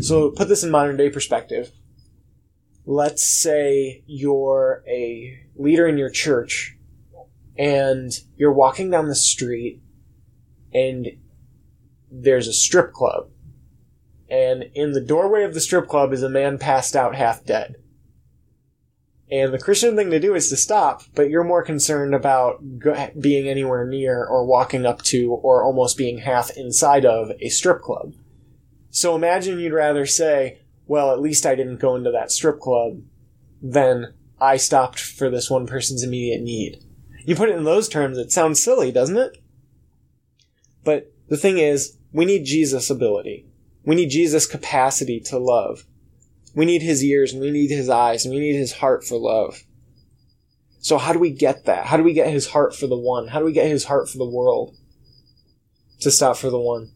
So 0.00 0.30
put 0.30 0.48
this 0.48 0.62
in 0.62 0.70
modern 0.70 0.96
day 0.96 1.10
perspective. 1.10 1.72
Let's 2.84 3.26
say 3.26 4.02
you're 4.06 4.84
a 4.88 5.38
leader 5.56 5.86
in 5.86 5.98
your 5.98 6.10
church 6.10 6.76
and 7.56 8.12
you're 8.36 8.52
walking 8.52 8.90
down 8.90 9.08
the 9.08 9.14
street 9.14 9.80
and 10.72 11.08
there's 12.10 12.48
a 12.48 12.52
strip 12.52 12.92
club. 12.92 13.28
And 14.32 14.70
in 14.74 14.92
the 14.92 15.00
doorway 15.02 15.44
of 15.44 15.52
the 15.52 15.60
strip 15.60 15.88
club 15.88 16.14
is 16.14 16.22
a 16.22 16.30
man 16.30 16.56
passed 16.56 16.96
out 16.96 17.14
half 17.14 17.44
dead. 17.44 17.76
And 19.30 19.52
the 19.52 19.58
Christian 19.58 19.94
thing 19.94 20.10
to 20.10 20.18
do 20.18 20.34
is 20.34 20.48
to 20.48 20.56
stop, 20.56 21.02
but 21.14 21.28
you're 21.28 21.44
more 21.44 21.62
concerned 21.62 22.14
about 22.14 22.78
go- 22.78 23.10
being 23.20 23.46
anywhere 23.46 23.86
near 23.86 24.24
or 24.24 24.46
walking 24.46 24.86
up 24.86 25.02
to 25.02 25.32
or 25.32 25.62
almost 25.62 25.98
being 25.98 26.18
half 26.18 26.50
inside 26.56 27.04
of 27.04 27.30
a 27.40 27.50
strip 27.50 27.82
club. 27.82 28.14
So 28.88 29.14
imagine 29.14 29.58
you'd 29.58 29.74
rather 29.74 30.06
say, 30.06 30.60
well, 30.86 31.12
at 31.12 31.20
least 31.20 31.44
I 31.44 31.54
didn't 31.54 31.80
go 31.80 31.94
into 31.94 32.10
that 32.10 32.32
strip 32.32 32.58
club 32.58 33.02
than 33.60 34.14
I 34.40 34.56
stopped 34.56 34.98
for 34.98 35.28
this 35.28 35.50
one 35.50 35.66
person's 35.66 36.02
immediate 36.02 36.40
need. 36.40 36.82
You 37.26 37.36
put 37.36 37.50
it 37.50 37.56
in 37.56 37.64
those 37.64 37.86
terms, 37.86 38.16
it 38.16 38.32
sounds 38.32 38.62
silly, 38.62 38.90
doesn't 38.90 39.18
it? 39.18 39.36
But 40.84 41.12
the 41.28 41.36
thing 41.36 41.58
is, 41.58 41.98
we 42.12 42.24
need 42.24 42.44
Jesus' 42.44 42.88
ability. 42.88 43.46
We 43.84 43.96
need 43.96 44.10
Jesus' 44.10 44.46
capacity 44.46 45.20
to 45.26 45.38
love. 45.38 45.84
We 46.54 46.64
need 46.64 46.82
his 46.82 47.02
ears 47.02 47.32
and 47.32 47.42
we 47.42 47.50
need 47.50 47.70
his 47.70 47.88
eyes 47.88 48.24
and 48.24 48.34
we 48.34 48.40
need 48.40 48.56
his 48.56 48.72
heart 48.72 49.04
for 49.04 49.18
love. 49.18 49.62
So 50.80 50.98
how 50.98 51.12
do 51.12 51.18
we 51.18 51.30
get 51.30 51.64
that? 51.66 51.86
How 51.86 51.96
do 51.96 52.02
we 52.02 52.12
get 52.12 52.30
his 52.30 52.48
heart 52.48 52.74
for 52.74 52.86
the 52.86 52.98
one? 52.98 53.28
How 53.28 53.38
do 53.38 53.44
we 53.44 53.52
get 53.52 53.68
his 53.68 53.84
heart 53.84 54.08
for 54.08 54.18
the 54.18 54.28
world? 54.28 54.76
To 56.00 56.10
stop 56.10 56.36
for 56.36 56.50
the 56.50 56.60
one. 56.60 56.90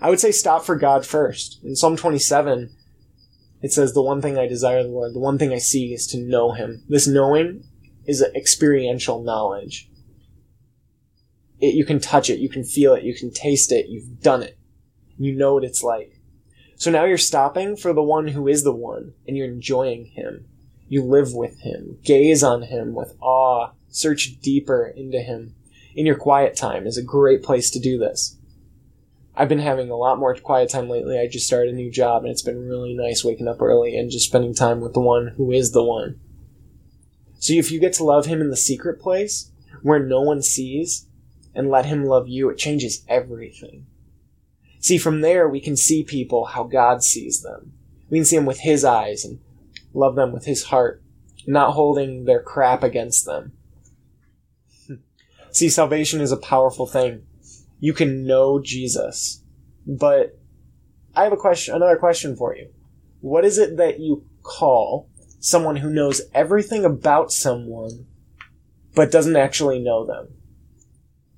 I 0.00 0.10
would 0.10 0.20
say 0.20 0.30
stop 0.30 0.64
for 0.64 0.76
God 0.76 1.04
first. 1.06 1.60
In 1.64 1.74
Psalm 1.74 1.96
27, 1.96 2.70
it 3.62 3.72
says, 3.72 3.92
The 3.92 4.02
one 4.02 4.20
thing 4.20 4.38
I 4.38 4.46
desire 4.46 4.82
the 4.82 4.90
Lord, 4.90 5.14
the 5.14 5.20
one 5.20 5.38
thing 5.38 5.52
I 5.52 5.58
seek 5.58 5.92
is 5.92 6.06
to 6.08 6.18
know 6.18 6.52
Him. 6.52 6.84
This 6.88 7.06
knowing 7.06 7.64
is 8.06 8.22
experiential 8.22 9.22
knowledge. 9.22 9.90
It, 11.58 11.74
you 11.74 11.84
can 11.84 11.98
touch 11.98 12.28
it, 12.28 12.38
you 12.38 12.48
can 12.48 12.64
feel 12.64 12.94
it, 12.94 13.02
you 13.02 13.14
can 13.14 13.32
taste 13.32 13.72
it, 13.72 13.86
you've 13.88 14.20
done 14.20 14.42
it. 14.42 14.58
You 15.18 15.34
know 15.34 15.54
what 15.54 15.64
it's 15.64 15.82
like. 15.82 16.15
So 16.76 16.90
now 16.90 17.04
you're 17.04 17.18
stopping 17.18 17.76
for 17.76 17.92
the 17.92 18.02
one 18.02 18.28
who 18.28 18.46
is 18.46 18.62
the 18.62 18.72
one, 18.72 19.14
and 19.26 19.36
you're 19.36 19.48
enjoying 19.48 20.06
Him. 20.06 20.46
You 20.88 21.02
live 21.02 21.32
with 21.32 21.60
Him, 21.60 21.98
gaze 22.04 22.42
on 22.42 22.62
Him 22.62 22.94
with 22.94 23.16
awe, 23.20 23.70
search 23.88 24.38
deeper 24.42 24.86
into 24.86 25.18
Him. 25.20 25.54
In 25.94 26.04
your 26.04 26.16
quiet 26.16 26.54
time 26.54 26.86
is 26.86 26.98
a 26.98 27.02
great 27.02 27.42
place 27.42 27.70
to 27.70 27.80
do 27.80 27.98
this. 27.98 28.36
I've 29.34 29.48
been 29.48 29.58
having 29.58 29.90
a 29.90 29.96
lot 29.96 30.18
more 30.18 30.34
quiet 30.34 30.68
time 30.68 30.88
lately. 30.88 31.18
I 31.18 31.26
just 31.26 31.46
started 31.46 31.72
a 31.72 31.76
new 31.76 31.90
job 31.90 32.22
and 32.22 32.30
it's 32.30 32.42
been 32.42 32.68
really 32.68 32.94
nice 32.94 33.24
waking 33.24 33.48
up 33.48 33.60
early 33.60 33.96
and 33.96 34.10
just 34.10 34.26
spending 34.26 34.54
time 34.54 34.80
with 34.80 34.92
the 34.94 35.00
one 35.00 35.28
who 35.36 35.52
is 35.52 35.72
the 35.72 35.84
one. 35.84 36.20
So 37.38 37.52
if 37.52 37.70
you 37.70 37.78
get 37.78 37.92
to 37.94 38.04
love 38.04 38.26
him 38.26 38.40
in 38.40 38.48
the 38.48 38.56
secret 38.56 39.00
place 39.00 39.50
where 39.82 39.98
no 39.98 40.22
one 40.22 40.42
sees 40.42 41.06
and 41.54 41.70
let 41.70 41.86
him 41.86 42.04
love 42.04 42.28
you, 42.28 42.48
it 42.48 42.56
changes 42.56 43.04
everything. 43.08 43.86
See, 44.80 44.98
from 44.98 45.20
there 45.20 45.48
we 45.48 45.60
can 45.60 45.76
see 45.76 46.04
people 46.04 46.46
how 46.46 46.64
God 46.64 47.02
sees 47.02 47.42
them. 47.42 47.72
We 48.10 48.18
can 48.18 48.24
see 48.24 48.36
them 48.36 48.46
with 48.46 48.60
his 48.60 48.84
eyes 48.84 49.24
and 49.24 49.40
love 49.92 50.14
them 50.14 50.32
with 50.32 50.44
his 50.44 50.64
heart, 50.64 51.02
not 51.46 51.72
holding 51.72 52.24
their 52.24 52.42
crap 52.42 52.82
against 52.82 53.24
them. 53.24 53.52
see, 55.50 55.68
salvation 55.68 56.20
is 56.20 56.32
a 56.32 56.36
powerful 56.36 56.86
thing 56.86 57.26
you 57.80 57.92
can 57.92 58.26
know 58.26 58.60
Jesus. 58.60 59.42
But 59.86 60.38
I 61.14 61.24
have 61.24 61.32
a 61.32 61.36
question, 61.36 61.74
another 61.74 61.96
question 61.96 62.36
for 62.36 62.56
you. 62.56 62.68
What 63.20 63.44
is 63.44 63.58
it 63.58 63.76
that 63.76 64.00
you 64.00 64.24
call 64.42 65.08
someone 65.40 65.76
who 65.76 65.90
knows 65.90 66.22
everything 66.34 66.84
about 66.84 67.32
someone 67.32 68.06
but 68.94 69.10
doesn't 69.10 69.36
actually 69.36 69.78
know 69.78 70.04
them? 70.06 70.28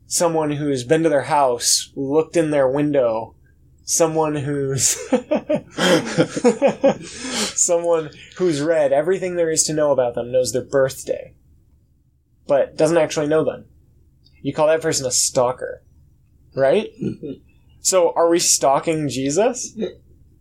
Someone 0.08 0.50
who's 0.50 0.82
been 0.82 1.04
to 1.04 1.08
their 1.08 1.22
house, 1.22 1.92
looked 1.94 2.36
in 2.36 2.50
their 2.50 2.68
window, 2.68 3.36
someone 3.84 4.34
who's 4.34 4.86
someone 7.54 8.10
who's 8.36 8.60
read 8.60 8.92
everything 8.92 9.36
there 9.36 9.50
is 9.50 9.62
to 9.64 9.72
know 9.72 9.92
about 9.92 10.14
them, 10.14 10.32
knows 10.32 10.52
their 10.52 10.64
birthday, 10.64 11.34
but 12.48 12.76
doesn't 12.76 12.98
actually 12.98 13.28
know 13.28 13.44
them. 13.44 13.66
You 14.42 14.52
call 14.52 14.66
that 14.68 14.82
person 14.82 15.06
a 15.06 15.10
stalker, 15.10 15.82
right? 16.56 16.88
so, 17.80 18.12
are 18.16 18.30
we 18.30 18.38
stalking 18.38 19.08
Jesus 19.08 19.76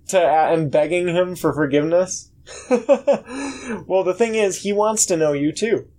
to 0.07 0.21
uh, 0.21 0.53
and 0.53 0.71
begging 0.71 1.09
him 1.09 1.35
for 1.35 1.53
forgiveness? 1.53 2.31
well, 2.69 4.05
the 4.05 4.15
thing 4.17 4.35
is, 4.35 4.61
he 4.61 4.71
wants 4.71 5.05
to 5.07 5.17
know 5.17 5.33
you 5.33 5.51
too. 5.51 5.89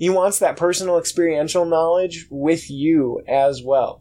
He 0.00 0.08
wants 0.08 0.38
that 0.38 0.56
personal 0.56 0.96
experiential 0.96 1.66
knowledge 1.66 2.26
with 2.30 2.70
you 2.70 3.20
as 3.28 3.62
well. 3.62 4.00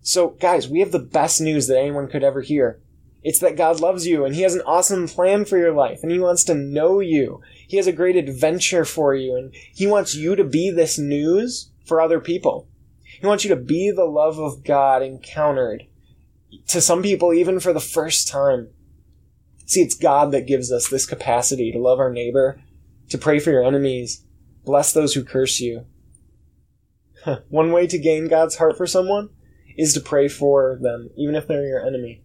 So, 0.00 0.30
guys, 0.30 0.70
we 0.70 0.80
have 0.80 0.90
the 0.90 0.98
best 0.98 1.38
news 1.38 1.66
that 1.66 1.78
anyone 1.78 2.08
could 2.08 2.24
ever 2.24 2.40
hear. 2.40 2.80
It's 3.22 3.40
that 3.40 3.58
God 3.58 3.78
loves 3.78 4.06
you 4.06 4.24
and 4.24 4.34
He 4.34 4.40
has 4.40 4.54
an 4.54 4.62
awesome 4.62 5.06
plan 5.06 5.44
for 5.44 5.58
your 5.58 5.74
life 5.74 6.00
and 6.02 6.10
He 6.10 6.18
wants 6.18 6.44
to 6.44 6.54
know 6.54 7.00
you. 7.00 7.42
He 7.68 7.76
has 7.76 7.86
a 7.86 7.92
great 7.92 8.16
adventure 8.16 8.86
for 8.86 9.14
you 9.14 9.36
and 9.36 9.54
He 9.74 9.86
wants 9.86 10.14
you 10.14 10.34
to 10.34 10.44
be 10.44 10.70
this 10.70 10.98
news 10.98 11.70
for 11.84 12.00
other 12.00 12.18
people. 12.18 12.66
He 13.20 13.26
wants 13.26 13.44
you 13.44 13.50
to 13.50 13.60
be 13.60 13.90
the 13.90 14.06
love 14.06 14.38
of 14.38 14.64
God 14.64 15.02
encountered 15.02 15.84
to 16.68 16.80
some 16.80 17.02
people 17.02 17.34
even 17.34 17.60
for 17.60 17.74
the 17.74 17.80
first 17.80 18.28
time. 18.28 18.70
See, 19.66 19.82
it's 19.82 19.94
God 19.94 20.32
that 20.32 20.46
gives 20.46 20.72
us 20.72 20.88
this 20.88 21.04
capacity 21.04 21.70
to 21.72 21.78
love 21.78 21.98
our 21.98 22.10
neighbor, 22.10 22.62
to 23.10 23.18
pray 23.18 23.40
for 23.40 23.50
your 23.50 23.62
enemies, 23.62 24.22
bless 24.66 24.92
those 24.92 25.14
who 25.14 25.24
curse 25.24 25.60
you. 25.60 25.86
One 27.48 27.72
way 27.72 27.86
to 27.86 27.98
gain 27.98 28.28
God's 28.28 28.56
heart 28.56 28.76
for 28.76 28.86
someone 28.86 29.30
is 29.78 29.94
to 29.94 30.00
pray 30.00 30.28
for 30.28 30.78
them, 30.82 31.08
even 31.16 31.34
if 31.34 31.46
they're 31.46 31.66
your 31.66 31.84
enemy. 31.84 32.22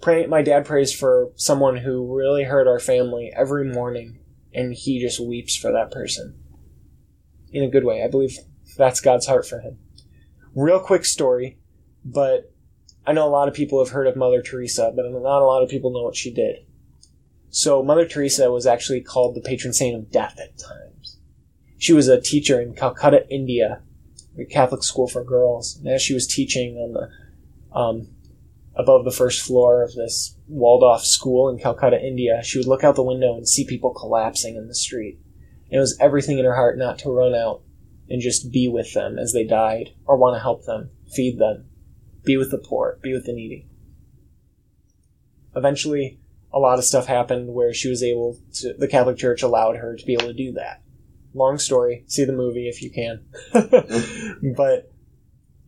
Pray, 0.00 0.26
my 0.26 0.42
dad 0.42 0.64
prays 0.64 0.92
for 0.92 1.30
someone 1.36 1.76
who 1.76 2.16
really 2.16 2.44
hurt 2.44 2.66
our 2.66 2.80
family 2.80 3.30
every 3.36 3.64
morning, 3.70 4.18
and 4.52 4.74
he 4.74 5.00
just 5.00 5.20
weeps 5.20 5.56
for 5.56 5.70
that 5.72 5.90
person. 5.90 6.38
In 7.52 7.62
a 7.62 7.70
good 7.70 7.84
way. 7.84 8.02
I 8.02 8.08
believe 8.08 8.38
that's 8.76 9.00
God's 9.00 9.26
heart 9.26 9.46
for 9.46 9.60
him. 9.60 9.78
Real 10.54 10.80
quick 10.80 11.04
story, 11.04 11.58
but 12.04 12.52
I 13.06 13.12
know 13.12 13.26
a 13.26 13.30
lot 13.30 13.48
of 13.48 13.54
people 13.54 13.84
have 13.84 13.92
heard 13.92 14.06
of 14.06 14.16
Mother 14.16 14.42
Teresa, 14.42 14.92
but 14.94 15.04
not 15.10 15.42
a 15.42 15.46
lot 15.46 15.62
of 15.62 15.68
people 15.68 15.92
know 15.92 16.02
what 16.02 16.16
she 16.16 16.32
did. 16.32 16.56
So 17.50 17.82
Mother 17.82 18.06
Teresa 18.06 18.50
was 18.50 18.66
actually 18.66 19.00
called 19.00 19.34
the 19.34 19.40
patron 19.40 19.72
saint 19.72 19.96
of 19.96 20.10
death 20.10 20.38
at 20.38 20.58
times. 20.58 20.89
She 21.80 21.94
was 21.94 22.08
a 22.08 22.20
teacher 22.20 22.60
in 22.60 22.74
Calcutta, 22.74 23.26
India, 23.30 23.80
a 24.38 24.44
Catholic 24.44 24.82
school 24.82 25.08
for 25.08 25.24
girls. 25.24 25.78
And 25.78 25.88
as 25.88 26.02
she 26.02 26.12
was 26.12 26.26
teaching 26.26 26.76
on 26.76 26.92
the 26.92 27.76
um, 27.76 28.08
above 28.76 29.06
the 29.06 29.10
first 29.10 29.40
floor 29.40 29.82
of 29.82 29.94
this 29.94 30.36
walled 30.46 30.82
off 30.82 31.02
school 31.02 31.48
in 31.48 31.58
Calcutta, 31.58 31.98
India, 31.98 32.42
she 32.44 32.58
would 32.58 32.66
look 32.66 32.84
out 32.84 32.96
the 32.96 33.02
window 33.02 33.34
and 33.34 33.48
see 33.48 33.64
people 33.64 33.94
collapsing 33.94 34.56
in 34.56 34.68
the 34.68 34.74
street. 34.74 35.18
And 35.70 35.78
it 35.78 35.80
was 35.80 35.96
everything 35.98 36.38
in 36.38 36.44
her 36.44 36.54
heart 36.54 36.76
not 36.76 36.98
to 36.98 37.08
run 37.08 37.34
out 37.34 37.62
and 38.10 38.20
just 38.20 38.52
be 38.52 38.68
with 38.68 38.92
them 38.92 39.18
as 39.18 39.32
they 39.32 39.44
died 39.44 39.94
or 40.04 40.18
want 40.18 40.36
to 40.36 40.42
help 40.42 40.66
them, 40.66 40.90
feed 41.14 41.38
them, 41.38 41.64
be 42.24 42.36
with 42.36 42.50
the 42.50 42.58
poor, 42.58 42.98
be 43.02 43.14
with 43.14 43.24
the 43.24 43.32
needy. 43.32 43.66
Eventually, 45.56 46.20
a 46.52 46.58
lot 46.58 46.78
of 46.78 46.84
stuff 46.84 47.06
happened 47.06 47.54
where 47.54 47.72
she 47.72 47.88
was 47.88 48.02
able 48.02 48.36
to, 48.56 48.74
the 48.74 48.86
Catholic 48.86 49.16
Church 49.16 49.42
allowed 49.42 49.76
her 49.76 49.96
to 49.96 50.04
be 50.04 50.12
able 50.12 50.26
to 50.26 50.34
do 50.34 50.52
that. 50.52 50.82
Long 51.32 51.58
story, 51.58 52.04
see 52.06 52.24
the 52.24 52.32
movie 52.32 52.68
if 52.68 52.82
you 52.82 52.90
can. 52.90 53.24
but 54.56 54.92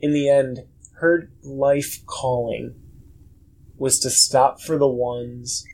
in 0.00 0.12
the 0.12 0.28
end, 0.28 0.60
her 0.94 1.30
life 1.42 2.04
calling 2.06 2.74
was 3.76 3.98
to 4.00 4.10
stop 4.10 4.60
for 4.60 4.78
the 4.78 4.88
ones 4.88 5.64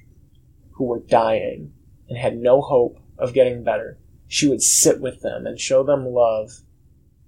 who 0.72 0.85
were 0.85 1.01
dying 1.01 1.72
and 2.09 2.18
had 2.18 2.37
no 2.37 2.61
hope 2.61 2.98
of 3.18 3.35
getting 3.35 3.64
better. 3.64 3.98
She 4.27 4.46
would 4.46 4.62
sit 4.62 5.01
with 5.01 5.20
them 5.20 5.46
and 5.46 5.59
show 5.59 5.83
them 5.83 6.07
love 6.07 6.51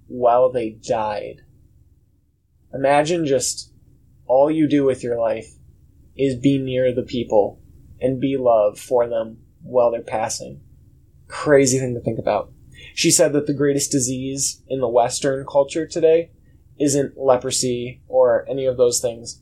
while 0.07 0.51
they 0.51 0.69
died. 0.69 1.41
Imagine 2.73 3.25
just 3.25 3.73
all 4.27 4.49
you 4.49 4.67
do 4.67 4.83
with 4.85 5.03
your 5.03 5.19
life 5.19 5.47
is 6.15 6.35
be 6.35 6.57
near 6.57 6.93
the 6.93 7.03
people 7.03 7.59
and 7.99 8.21
be 8.21 8.37
love 8.37 8.79
for 8.79 9.07
them 9.07 9.37
while 9.61 9.91
they're 9.91 10.01
passing. 10.01 10.61
Crazy 11.31 11.79
thing 11.79 11.93
to 11.95 12.01
think 12.01 12.19
about. 12.19 12.51
She 12.93 13.09
said 13.09 13.31
that 13.33 13.47
the 13.47 13.53
greatest 13.53 13.89
disease 13.89 14.61
in 14.67 14.81
the 14.81 14.89
Western 14.89 15.45
culture 15.49 15.87
today 15.87 16.29
isn't 16.77 17.17
leprosy 17.17 18.01
or 18.07 18.45
any 18.49 18.65
of 18.65 18.75
those 18.75 18.99
things, 18.99 19.41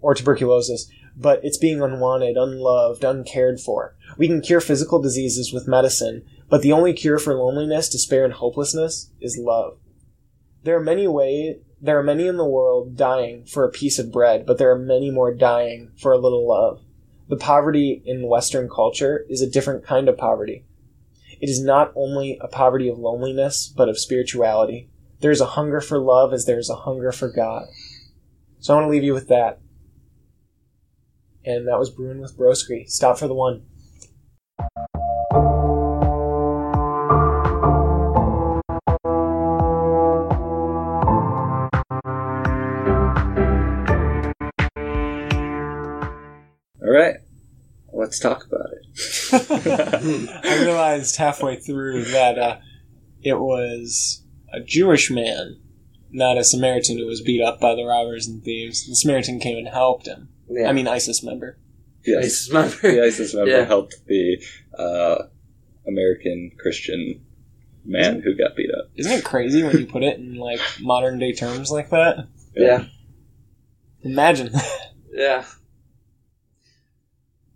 or 0.00 0.14
tuberculosis, 0.14 0.90
but 1.14 1.38
it's 1.44 1.58
being 1.58 1.82
unwanted, 1.82 2.36
unloved, 2.38 3.04
uncared 3.04 3.60
for. 3.60 3.94
We 4.16 4.26
can 4.26 4.40
cure 4.40 4.62
physical 4.62 5.02
diseases 5.02 5.52
with 5.52 5.68
medicine, 5.68 6.24
but 6.48 6.62
the 6.62 6.72
only 6.72 6.94
cure 6.94 7.18
for 7.18 7.34
loneliness, 7.34 7.90
despair, 7.90 8.24
and 8.24 8.32
hopelessness 8.32 9.10
is 9.20 9.38
love. 9.38 9.78
There 10.64 10.76
are 10.76 10.82
many 10.82 11.06
ways, 11.06 11.56
there 11.80 11.98
are 11.98 12.02
many 12.02 12.26
in 12.26 12.38
the 12.38 12.48
world 12.48 12.96
dying 12.96 13.44
for 13.44 13.64
a 13.64 13.70
piece 13.70 13.98
of 13.98 14.10
bread, 14.10 14.46
but 14.46 14.56
there 14.56 14.70
are 14.70 14.78
many 14.78 15.10
more 15.10 15.34
dying 15.34 15.92
for 15.98 16.12
a 16.12 16.18
little 16.18 16.48
love. 16.48 16.80
The 17.28 17.36
poverty 17.36 18.02
in 18.06 18.28
Western 18.28 18.68
culture 18.68 19.26
is 19.28 19.42
a 19.42 19.50
different 19.50 19.84
kind 19.84 20.08
of 20.08 20.16
poverty. 20.16 20.64
It 21.40 21.48
is 21.48 21.64
not 21.64 21.92
only 21.96 22.38
a 22.42 22.48
poverty 22.48 22.90
of 22.90 22.98
loneliness, 22.98 23.72
but 23.74 23.88
of 23.88 23.98
spirituality. 23.98 24.90
There 25.20 25.30
is 25.30 25.40
a 25.40 25.46
hunger 25.46 25.80
for 25.80 25.98
love 25.98 26.34
as 26.34 26.44
there 26.44 26.58
is 26.58 26.68
a 26.68 26.76
hunger 26.76 27.12
for 27.12 27.30
God. 27.30 27.66
So 28.58 28.74
I 28.74 28.76
want 28.76 28.88
to 28.88 28.90
leave 28.90 29.04
you 29.04 29.14
with 29.14 29.28
that. 29.28 29.58
And 31.46 31.66
that 31.66 31.78
was 31.78 31.88
Brewing 31.88 32.20
with 32.20 32.36
Broski. 32.36 32.86
Stop 32.90 33.18
for 33.18 33.26
the 33.26 33.32
one. 33.32 33.64
All 46.82 46.90
right, 46.90 47.16
let's 47.94 48.18
talk 48.18 48.44
about. 48.44 48.59
I 49.32 50.58
realized 50.62 51.16
halfway 51.16 51.56
through 51.56 52.04
that 52.04 52.38
uh, 52.38 52.58
it 53.22 53.38
was 53.38 54.22
a 54.52 54.60
Jewish 54.60 55.10
man, 55.10 55.60
not 56.10 56.38
a 56.38 56.44
Samaritan, 56.44 56.98
who 56.98 57.06
was 57.06 57.20
beat 57.20 57.42
up 57.42 57.60
by 57.60 57.74
the 57.74 57.84
robbers 57.84 58.26
and 58.26 58.42
thieves. 58.42 58.86
The 58.86 58.94
Samaritan 58.94 59.40
came 59.40 59.58
and 59.58 59.68
helped 59.68 60.06
him. 60.06 60.28
Yeah. 60.48 60.68
I 60.68 60.72
mean, 60.72 60.88
ISIS 60.88 61.22
member. 61.22 61.58
Yes, 62.04 62.24
ISIS 62.24 62.52
member. 62.52 62.76
the 62.94 63.04
ISIS 63.04 63.34
member 63.34 63.50
Yeah. 63.50 63.64
helped 63.64 63.94
the 64.06 64.42
uh, 64.78 65.22
American 65.86 66.50
Christian 66.58 67.24
man 67.84 68.20
who 68.22 68.34
got 68.36 68.56
beat 68.56 68.70
up. 68.70 68.90
Isn't 68.96 69.12
it 69.12 69.24
crazy 69.24 69.62
when 69.62 69.78
you 69.78 69.86
put 69.86 70.02
it 70.02 70.18
in 70.18 70.36
like 70.36 70.60
modern 70.80 71.18
day 71.18 71.32
terms 71.32 71.70
like 71.70 71.90
that? 71.90 72.26
Yeah. 72.54 72.84
Imagine. 74.02 74.50
Yeah. 75.12 75.44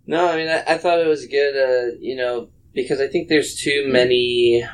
No, 0.07 0.29
I 0.29 0.37
mean, 0.37 0.49
I, 0.49 0.63
I 0.75 0.79
thought 0.79 1.01
it 1.01 1.07
was 1.07 1.27
good, 1.27 1.57
uh, 1.57 1.97
you 2.01 2.17
know, 2.17 2.49
because 2.75 3.01
I 3.01 3.09
think 3.09 3.29
there's 3.29 3.55
too 3.57 3.85
many, 3.89 4.65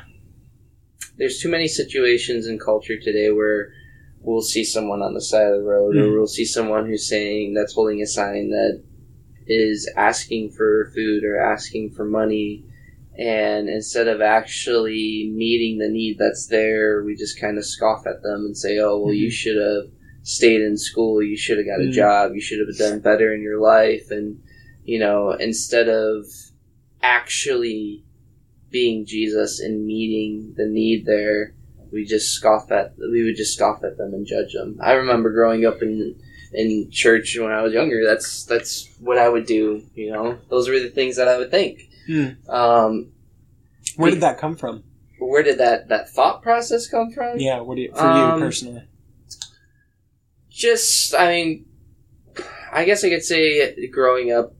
there's 1.17 1.39
too 1.39 1.49
many 1.49 1.67
situations 1.67 2.47
in 2.47 2.59
culture 2.59 2.99
today 2.99 3.31
where 3.31 3.71
we'll 4.19 4.41
see 4.41 4.63
someone 4.63 5.01
on 5.01 5.13
the 5.13 5.21
side 5.21 5.47
of 5.47 5.53
the 5.59 5.63
road 5.63 5.95
or 5.95 6.03
Mhm. 6.03 6.13
we'll 6.17 6.27
see 6.27 6.45
someone 6.45 6.87
who's 6.87 7.07
saying, 7.07 7.53
that's 7.53 7.73
holding 7.73 8.01
a 8.01 8.07
sign 8.07 8.49
that 8.49 8.81
is 9.47 9.89
asking 9.95 10.51
for 10.51 10.91
food 10.93 11.23
or 11.23 11.39
asking 11.39 11.91
for 11.91 12.05
money. 12.05 12.63
And 13.17 13.69
instead 13.69 14.07
of 14.07 14.21
actually 14.21 15.31
meeting 15.33 15.77
the 15.77 15.89
need 15.89 16.17
that's 16.17 16.47
there, 16.47 17.03
we 17.03 17.15
just 17.15 17.39
kind 17.39 17.57
of 17.57 17.65
scoff 17.65 18.05
at 18.05 18.21
them 18.21 18.45
and 18.45 18.57
say, 18.57 18.79
oh, 18.79 18.99
well, 18.99 19.13
you 19.13 19.29
should 19.31 19.57
have 19.57 19.91
stayed 20.23 20.61
in 20.61 20.77
school, 20.77 21.21
you 21.23 21.35
should 21.37 21.57
have 21.57 21.67
got 21.67 21.81
a 21.81 21.87
Mm. 21.87 21.91
job, 21.91 22.35
you 22.35 22.41
should 22.41 22.59
have 22.59 22.77
done 22.77 22.99
better 22.99 23.33
in 23.33 23.41
your 23.41 23.59
life. 23.59 24.11
And, 24.11 24.39
you 24.83 24.99
know, 24.99 25.31
instead 25.31 25.87
of 25.89 26.25
actually 27.01 28.03
being 28.69 29.05
Jesus 29.05 29.59
and 29.59 29.85
meeting 29.85 30.53
the 30.57 30.65
need 30.65 31.05
there, 31.05 31.53
we 31.91 32.05
just 32.05 32.33
scoff 32.33 32.71
at, 32.71 32.93
we 32.97 33.23
would 33.23 33.35
just 33.35 33.55
scoff 33.55 33.83
at 33.83 33.97
them 33.97 34.13
and 34.13 34.25
judge 34.25 34.53
them. 34.53 34.79
I 34.81 34.93
remember 34.93 35.31
growing 35.31 35.65
up 35.65 35.81
in, 35.81 36.15
in 36.53 36.89
church 36.91 37.37
when 37.39 37.51
I 37.51 37.61
was 37.61 37.73
younger, 37.73 38.05
that's, 38.05 38.45
that's 38.45 38.89
what 38.99 39.17
I 39.17 39.27
would 39.27 39.45
do, 39.45 39.83
you 39.93 40.11
know, 40.11 40.37
those 40.49 40.69
were 40.69 40.79
the 40.79 40.89
things 40.89 41.17
that 41.17 41.27
I 41.27 41.37
would 41.37 41.51
think. 41.51 41.89
Hmm. 42.07 42.29
Um, 42.49 43.11
Where 43.97 44.11
did 44.11 44.21
that 44.21 44.37
come 44.37 44.55
from? 44.55 44.83
where 45.19 45.43
did 45.43 45.59
that, 45.59 45.89
that 45.89 46.09
thought 46.09 46.41
process 46.41 46.87
come 46.87 47.11
from? 47.11 47.37
Yeah, 47.39 47.59
what 47.59 47.75
do 47.75 47.81
you, 47.81 47.91
for 47.91 47.99
Um, 48.01 48.39
you 48.39 48.45
personally? 48.45 48.83
just 50.49 51.15
i 51.15 51.27
mean 51.27 51.65
i 52.73 52.83
guess 52.83 53.03
i 53.03 53.09
could 53.09 53.23
say 53.23 53.87
growing 53.87 54.31
up 54.31 54.53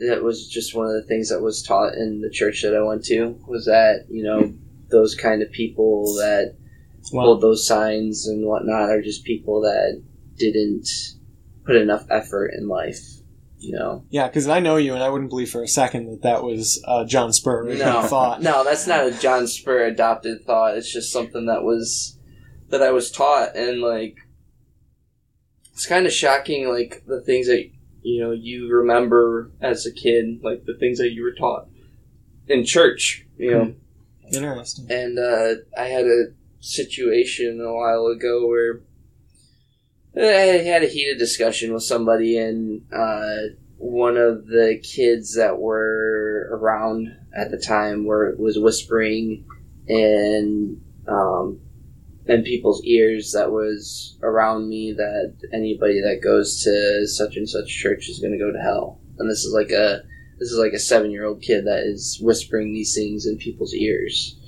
that 0.00 0.22
was 0.22 0.48
just 0.48 0.74
one 0.74 0.86
of 0.86 0.92
the 0.94 1.06
things 1.08 1.30
that 1.30 1.40
was 1.40 1.62
taught 1.62 1.94
in 1.94 2.20
the 2.20 2.30
church 2.30 2.62
that 2.62 2.74
i 2.76 2.82
went 2.82 3.04
to 3.04 3.38
was 3.48 3.64
that 3.66 4.04
you 4.10 4.22
know 4.22 4.52
those 4.90 5.14
kind 5.14 5.42
of 5.42 5.50
people 5.52 6.14
that 6.16 6.54
Wow. 7.12 7.22
hold 7.22 7.40
those 7.40 7.64
signs 7.66 8.26
and 8.26 8.44
whatnot 8.44 8.90
are 8.90 9.00
just 9.00 9.22
people 9.24 9.60
that 9.60 10.02
didn't 10.36 10.88
put 11.64 11.76
enough 11.76 12.04
effort 12.10 12.48
in 12.58 12.66
life. 12.66 12.98
You 13.58 13.76
know, 13.78 14.04
Yeah, 14.10 14.26
because 14.26 14.48
I 14.48 14.58
know 14.58 14.76
you, 14.76 14.92
and 14.94 15.02
I 15.04 15.08
wouldn't 15.08 15.30
believe 15.30 15.50
for 15.50 15.62
a 15.62 15.68
second 15.68 16.06
that 16.10 16.22
that 16.22 16.42
was 16.42 16.82
uh, 16.84 17.04
John 17.04 17.32
Spur 17.32 17.62
no, 17.74 18.02
thought. 18.02 18.42
no, 18.42 18.64
that's 18.64 18.88
not 18.88 19.06
a 19.06 19.12
John 19.12 19.46
Spur 19.46 19.84
adopted 19.86 20.44
thought. 20.44 20.76
It's 20.76 20.92
just 20.92 21.12
something 21.12 21.46
that 21.46 21.62
was 21.62 22.18
that 22.70 22.82
I 22.82 22.90
was 22.90 23.10
taught, 23.12 23.54
and 23.54 23.80
like 23.80 24.16
it's 25.72 25.86
kind 25.86 26.06
of 26.06 26.12
shocking, 26.12 26.68
like 26.68 27.04
the 27.06 27.20
things 27.20 27.46
that 27.46 27.70
you 28.06 28.22
know 28.22 28.30
you 28.30 28.72
remember 28.72 29.50
as 29.60 29.84
a 29.84 29.92
kid, 29.92 30.40
like 30.42 30.64
the 30.64 30.74
things 30.74 30.98
that 30.98 31.10
you 31.10 31.24
were 31.24 31.32
taught 31.32 31.68
in 32.46 32.64
church. 32.64 33.26
You 33.36 33.50
know, 33.50 33.74
Interesting. 34.32 34.86
and 34.90 35.18
uh, 35.18 35.54
I 35.76 35.86
had 35.86 36.06
a 36.06 36.26
situation 36.60 37.60
a 37.60 37.72
while 37.72 38.06
ago 38.06 38.46
where 38.46 38.80
I 40.16 40.62
had 40.62 40.84
a 40.84 40.88
heated 40.88 41.18
discussion 41.18 41.74
with 41.74 41.82
somebody, 41.82 42.38
and 42.38 42.82
uh, 42.92 43.54
one 43.76 44.16
of 44.16 44.46
the 44.46 44.80
kids 44.82 45.34
that 45.34 45.58
were 45.58 46.48
around 46.52 47.08
at 47.36 47.50
the 47.50 47.58
time 47.58 48.04
were 48.04 48.36
was 48.38 48.56
whispering 48.56 49.44
and 49.88 50.80
um, 51.08 51.60
in 52.26 52.42
people's 52.42 52.82
ears 52.84 53.32
that 53.32 53.52
was 53.52 54.18
around 54.22 54.68
me 54.68 54.92
that 54.92 55.34
anybody 55.52 56.00
that 56.00 56.22
goes 56.22 56.62
to 56.64 57.06
such 57.06 57.36
and 57.36 57.48
such 57.48 57.68
church 57.68 58.08
is 58.08 58.18
going 58.18 58.32
to 58.32 58.38
go 58.38 58.52
to 58.52 58.58
hell, 58.58 59.00
and 59.18 59.30
this 59.30 59.44
is 59.44 59.52
like 59.54 59.70
a 59.70 60.02
this 60.38 60.50
is 60.50 60.58
like 60.58 60.72
a 60.72 60.78
seven 60.78 61.10
year 61.10 61.24
old 61.24 61.42
kid 61.42 61.66
that 61.66 61.84
is 61.84 62.18
whispering 62.20 62.72
these 62.72 62.94
things 62.94 63.26
in 63.26 63.38
people's 63.38 63.74
ears. 63.74 64.38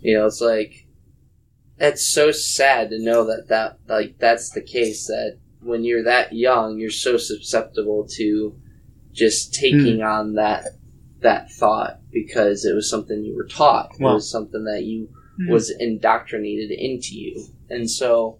You 0.00 0.16
know, 0.16 0.26
it's 0.26 0.40
like 0.40 0.86
it's 1.78 2.06
so 2.06 2.30
sad 2.30 2.90
to 2.90 2.98
know 2.98 3.24
that 3.26 3.48
that 3.48 3.78
like 3.88 4.18
that's 4.18 4.50
the 4.50 4.62
case. 4.62 5.06
That 5.06 5.38
when 5.60 5.84
you're 5.84 6.04
that 6.04 6.32
young, 6.32 6.78
you're 6.78 6.90
so 6.90 7.16
susceptible 7.16 8.06
to 8.16 8.58
just 9.12 9.54
taking 9.54 9.98
hmm. 9.98 10.06
on 10.06 10.34
that 10.34 10.64
that 11.20 11.50
thought 11.50 12.00
because 12.12 12.64
it 12.64 12.74
was 12.74 12.88
something 12.88 13.24
you 13.24 13.34
were 13.34 13.46
taught. 13.46 13.90
It 13.98 14.02
was 14.02 14.30
something 14.30 14.64
that 14.64 14.84
you 14.84 15.08
Mhm. 15.40 15.50
was 15.50 15.70
indoctrinated 15.70 16.70
into 16.70 17.14
you, 17.14 17.44
and 17.70 17.90
so. 17.90 18.38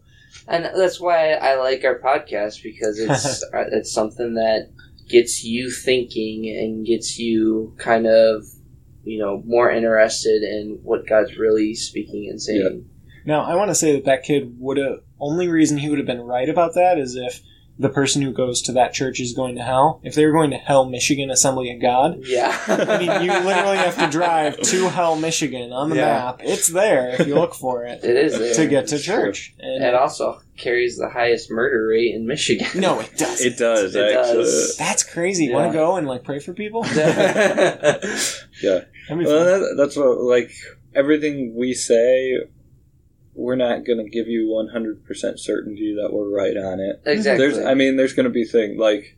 And 0.48 0.64
that's 0.64 1.00
why 1.00 1.32
I 1.32 1.56
like 1.56 1.82
our 1.84 1.98
podcast 1.98 2.62
because 2.62 2.98
it's 3.00 3.42
uh, 3.54 3.64
it's 3.72 3.90
something 3.92 4.34
that 4.34 4.68
gets 5.08 5.42
you 5.44 5.70
thinking 5.70 6.48
and 6.56 6.84
gets 6.86 7.18
you 7.18 7.74
kind 7.78 8.06
of 8.06 8.44
you 9.04 9.18
know 9.18 9.42
more 9.46 9.70
interested 9.70 10.42
in 10.42 10.78
what 10.82 11.06
God's 11.06 11.36
really 11.36 11.74
speaking 11.74 12.28
and 12.28 12.40
saying. 12.40 12.88
Now, 13.24 13.42
I 13.42 13.56
want 13.56 13.70
to 13.70 13.74
say 13.74 13.94
that 13.94 14.04
that 14.04 14.22
kid 14.22 14.54
would 14.58 14.76
have. 14.76 15.00
Only 15.18 15.48
reason 15.48 15.78
he 15.78 15.88
would 15.88 15.98
have 15.98 16.06
been 16.06 16.20
right 16.20 16.48
about 16.48 16.74
that 16.74 16.98
is 16.98 17.16
if 17.16 17.40
the 17.78 17.88
person 17.90 18.22
who 18.22 18.32
goes 18.32 18.62
to 18.62 18.72
that 18.72 18.94
church 18.94 19.20
is 19.20 19.34
going 19.34 19.54
to 19.56 19.62
hell. 19.62 20.00
If 20.02 20.14
they 20.14 20.24
were 20.24 20.32
going 20.32 20.50
to 20.50 20.56
Hell, 20.56 20.88
Michigan 20.88 21.30
Assembly 21.30 21.70
of 21.72 21.80
God, 21.82 22.20
Yeah, 22.22 22.56
I 22.66 22.98
mean, 22.98 23.22
you 23.22 23.30
literally 23.44 23.76
have 23.76 23.98
to 23.98 24.08
drive 24.10 24.58
to 24.58 24.88
Hell, 24.88 25.16
Michigan 25.16 25.72
on 25.72 25.90
the 25.90 25.96
Yeah. 25.96 26.06
map. 26.06 26.40
It's 26.42 26.68
there 26.68 27.10
if 27.20 27.26
you 27.26 27.34
look 27.34 27.54
for 27.54 27.84
it 27.84 28.02
it 28.02 28.16
is 28.16 28.38
there. 28.38 28.54
to 28.54 28.66
get 28.66 28.86
to 28.88 28.94
It's 28.94 29.04
true. 29.04 29.14
church. 29.14 29.54
And 29.58 29.84
It 29.84 29.94
also 29.94 30.40
carries 30.56 30.96
the 30.96 31.10
highest 31.10 31.50
murder 31.50 31.88
rate 31.88 32.14
in 32.14 32.26
Michigan. 32.26 32.66
no, 32.80 33.00
it 33.00 33.10
doesn't. 33.18 33.46
It 33.46 33.58
does, 33.58 33.94
It 33.94 34.16
actually. 34.16 34.44
does. 34.44 34.76
That's 34.78 35.02
crazy. 35.02 35.46
Yeah. 35.46 35.56
Want 35.56 35.72
to 35.72 35.78
go 35.78 35.96
and 35.96 36.06
like 36.06 36.24
pray 36.24 36.38
for 36.38 36.54
people? 36.54 36.82
Yeah. 38.62 38.80
That'd 39.08 39.24
Well, 39.26 39.44
that, 39.60 39.74
that's 39.76 39.96
what, 39.96 40.20
like, 40.22 40.50
everything 40.94 41.54
we 41.54 41.74
say, 41.74 42.38
we're 43.36 43.54
not 43.56 43.84
going 43.84 43.98
to 44.02 44.08
give 44.10 44.26
you 44.28 44.46
100% 44.48 45.38
certainty 45.38 45.94
that 46.00 46.12
we're 46.12 46.34
right 46.34 46.56
on 46.56 46.80
it. 46.80 47.02
exactly. 47.04 47.46
There's, 47.46 47.58
I 47.58 47.74
mean, 47.74 47.96
there's 47.96 48.14
going 48.14 48.24
to 48.24 48.30
be 48.30 48.44
things, 48.44 48.78
like, 48.78 49.16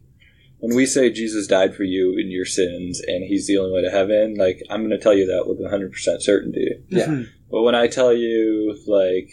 when 0.58 0.74
we 0.74 0.86
say 0.86 1.08
Jesus 1.10 1.46
died 1.46 1.76
for 1.76 1.84
you 1.84 2.18
in 2.18 2.30
your 2.32 2.44
sins 2.44 3.00
and 3.06 3.22
he's 3.22 3.46
the 3.46 3.58
only 3.58 3.72
way 3.76 3.82
to 3.82 3.90
heaven, 3.90 4.34
like, 4.34 4.60
I'm 4.68 4.80
going 4.80 4.90
to 4.90 4.98
tell 4.98 5.14
you 5.14 5.26
that 5.26 5.46
with 5.46 5.60
100% 5.60 6.20
certainty. 6.20 6.68
yeah. 6.88 7.06
Mhm. 7.06 7.26
But 7.50 7.62
when 7.62 7.74
I 7.76 7.86
tell 7.86 8.12
you, 8.12 8.76
like, 8.88 9.30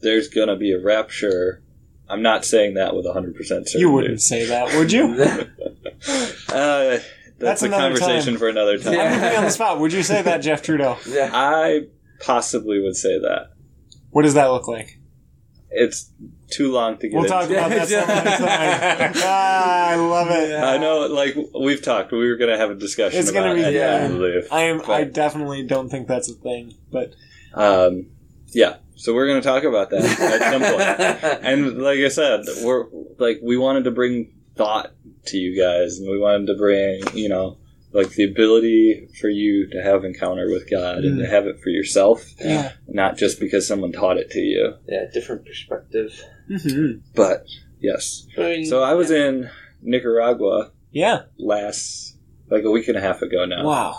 there's 0.00 0.28
going 0.28 0.48
to 0.48 0.56
be 0.56 0.72
a 0.72 0.80
rapture, 0.80 1.62
I'm 2.08 2.22
not 2.22 2.44
saying 2.44 2.74
that 2.74 2.94
with 2.94 3.06
100% 3.06 3.34
certainty. 3.46 3.78
You 3.78 3.90
wouldn't 3.90 4.20
say 4.20 4.44
that, 4.46 4.76
would 4.78 4.92
you? 4.92 5.16
Uh, 6.48 6.98
That's 7.38 7.60
that's, 7.60 7.62
a 7.62 7.68
conversation 7.70 8.34
time. 8.34 8.38
for 8.38 8.48
another 8.48 8.76
time. 8.76 8.92
Yeah. 8.92 9.02
I'm 9.04 9.14
putting 9.18 9.32
you 9.32 9.38
on 9.38 9.44
the 9.44 9.50
spot. 9.50 9.80
Would 9.80 9.92
you 9.92 10.02
say 10.02 10.20
that, 10.22 10.38
Jeff 10.38 10.62
Trudeau? 10.62 10.98
yeah. 11.08 11.30
I 11.32 11.86
possibly 12.22 12.80
would 12.80 12.96
say 12.96 13.18
that. 13.18 13.50
What 14.10 14.22
does 14.22 14.34
that 14.34 14.46
look 14.46 14.68
like? 14.68 14.98
It's 15.74 16.10
too 16.50 16.70
long 16.70 16.98
to 16.98 17.08
get 17.08 17.14
We'll 17.14 17.24
into. 17.24 17.34
talk 17.34 17.50
about 17.50 17.70
that 17.70 17.88
some 17.88 18.02
other 18.02 18.30
time. 18.46 19.12
Ah, 19.24 19.88
I 19.88 19.94
love 19.96 20.28
it. 20.30 20.54
I 20.54 20.76
know, 20.76 21.06
like 21.06 21.34
we've 21.58 21.80
talked, 21.82 22.12
we 22.12 22.28
were 22.28 22.36
going 22.36 22.50
to 22.50 22.58
have 22.58 22.70
a 22.70 22.74
discussion. 22.74 23.18
It's 23.18 23.30
gonna 23.30 23.52
about 23.52 23.56
be 23.56 23.62
it, 23.62 23.74
yeah. 23.74 24.04
I 24.04 24.08
believe. 24.08 24.48
I 24.52 24.62
am. 24.64 24.82
I 24.88 25.04
definitely 25.04 25.62
don't 25.66 25.88
think 25.88 26.08
that's 26.08 26.30
a 26.30 26.34
thing, 26.34 26.74
but 26.90 27.14
Um, 27.54 28.06
yeah, 28.48 28.76
so 28.96 29.14
we're 29.14 29.26
going 29.26 29.40
to 29.40 29.48
talk 29.48 29.64
about 29.64 29.88
that 29.90 30.02
at 30.04 30.52
some 30.52 30.62
point. 30.62 31.42
And 31.46 31.78
like 31.82 31.98
I 32.00 32.08
said, 32.08 32.42
we're 32.62 32.84
like 33.18 33.40
we 33.42 33.56
wanted 33.56 33.84
to 33.84 33.90
bring 33.90 34.30
thought 34.56 34.92
to 35.28 35.38
you 35.38 35.58
guys, 35.58 35.98
and 35.98 36.10
we 36.10 36.18
wanted 36.18 36.48
to 36.48 36.54
bring 36.58 37.00
you 37.14 37.30
know 37.30 37.56
like 37.92 38.10
the 38.10 38.24
ability 38.24 39.08
for 39.20 39.28
you 39.28 39.68
to 39.70 39.82
have 39.82 40.04
encounter 40.04 40.46
with 40.50 40.70
God 40.70 40.98
and 41.04 41.18
to 41.18 41.26
have 41.26 41.46
it 41.46 41.60
for 41.62 41.68
yourself, 41.70 42.24
yeah. 42.40 42.72
not 42.88 43.16
just 43.16 43.38
because 43.38 43.66
someone 43.68 43.92
taught 43.92 44.16
it 44.16 44.30
to 44.30 44.40
you. 44.40 44.74
yeah, 44.88 45.04
different 45.12 45.44
perspective. 45.46 46.10
hmm 46.48 46.92
But 47.14 47.44
yes, 47.80 48.26
I 48.38 48.40
mean, 48.42 48.64
so 48.66 48.82
I 48.82 48.94
was 48.94 49.10
in 49.10 49.50
Nicaragua 49.82 50.70
Yeah. 50.90 51.22
last 51.38 52.16
like 52.50 52.64
a 52.64 52.70
week 52.70 52.88
and 52.88 52.96
a 52.96 53.00
half 53.00 53.22
ago 53.22 53.44
now. 53.44 53.64
Wow. 53.66 53.96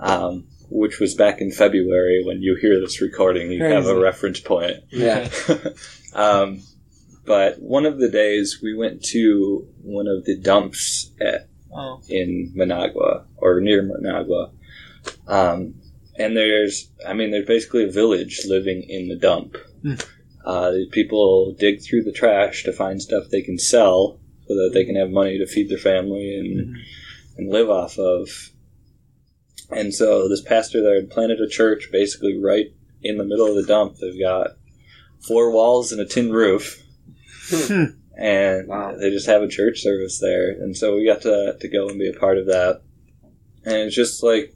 um, 0.00 0.46
which 0.70 0.98
was 1.00 1.14
back 1.14 1.40
in 1.40 1.50
February. 1.52 2.22
When 2.24 2.42
you 2.42 2.56
hear 2.60 2.80
this 2.80 3.00
recording, 3.02 3.52
you 3.52 3.62
have 3.62 3.86
a 3.86 3.98
reference 4.00 4.40
point. 4.40 4.78
Yeah. 4.90 5.28
um, 6.14 6.62
but 7.24 7.60
one 7.60 7.86
of 7.86 7.98
the 8.00 8.08
days 8.10 8.58
we 8.62 8.74
went 8.74 9.04
to 9.04 9.68
one 9.82 10.06
of 10.08 10.24
the 10.24 10.36
dumps 10.38 11.12
at, 11.20 11.48
Oh. 11.74 12.02
in 12.08 12.52
Managua 12.54 13.24
or 13.36 13.60
near 13.60 13.82
Managua. 13.82 14.50
Um, 15.26 15.74
and 16.18 16.36
there's, 16.36 16.90
I 17.06 17.14
mean, 17.14 17.30
there's 17.30 17.46
basically 17.46 17.84
a 17.84 17.90
village 17.90 18.42
living 18.46 18.82
in 18.88 19.08
the 19.08 19.16
dump. 19.16 19.56
Hmm. 19.82 19.94
Uh, 20.44 20.72
people 20.90 21.54
dig 21.58 21.82
through 21.82 22.02
the 22.02 22.12
trash 22.12 22.64
to 22.64 22.72
find 22.72 23.00
stuff 23.00 23.24
they 23.30 23.42
can 23.42 23.58
sell 23.58 24.20
so 24.46 24.54
that 24.54 24.72
they 24.74 24.84
can 24.84 24.96
have 24.96 25.10
money 25.10 25.38
to 25.38 25.46
feed 25.46 25.70
their 25.70 25.78
family 25.78 26.36
and, 26.36 26.76
and 27.38 27.50
live 27.50 27.70
off 27.70 27.98
of. 27.98 28.28
And 29.70 29.94
so 29.94 30.28
this 30.28 30.42
pastor 30.42 30.82
there 30.82 30.96
had 30.96 31.10
planted 31.10 31.40
a 31.40 31.48
church 31.48 31.88
basically 31.90 32.38
right 32.38 32.66
in 33.02 33.16
the 33.16 33.24
middle 33.24 33.46
of 33.46 33.54
the 33.54 33.66
dump. 33.66 33.96
They've 33.96 34.20
got 34.20 34.48
four 35.26 35.50
walls 35.50 35.92
and 35.92 36.00
a 36.00 36.04
tin 36.04 36.32
roof. 36.32 36.82
And 38.16 38.68
Wow. 38.68 38.96
they 38.96 39.10
just 39.10 39.26
have 39.26 39.42
a 39.42 39.48
church 39.48 39.80
service 39.80 40.18
there. 40.20 40.50
And 40.50 40.76
so 40.76 40.96
we 40.96 41.06
got 41.06 41.22
to, 41.22 41.56
to 41.58 41.68
go 41.68 41.88
and 41.88 41.98
be 41.98 42.08
a 42.10 42.18
part 42.18 42.38
of 42.38 42.46
that. 42.46 42.82
And 43.64 43.74
it's 43.76 43.94
just 43.96 44.22
like, 44.22 44.54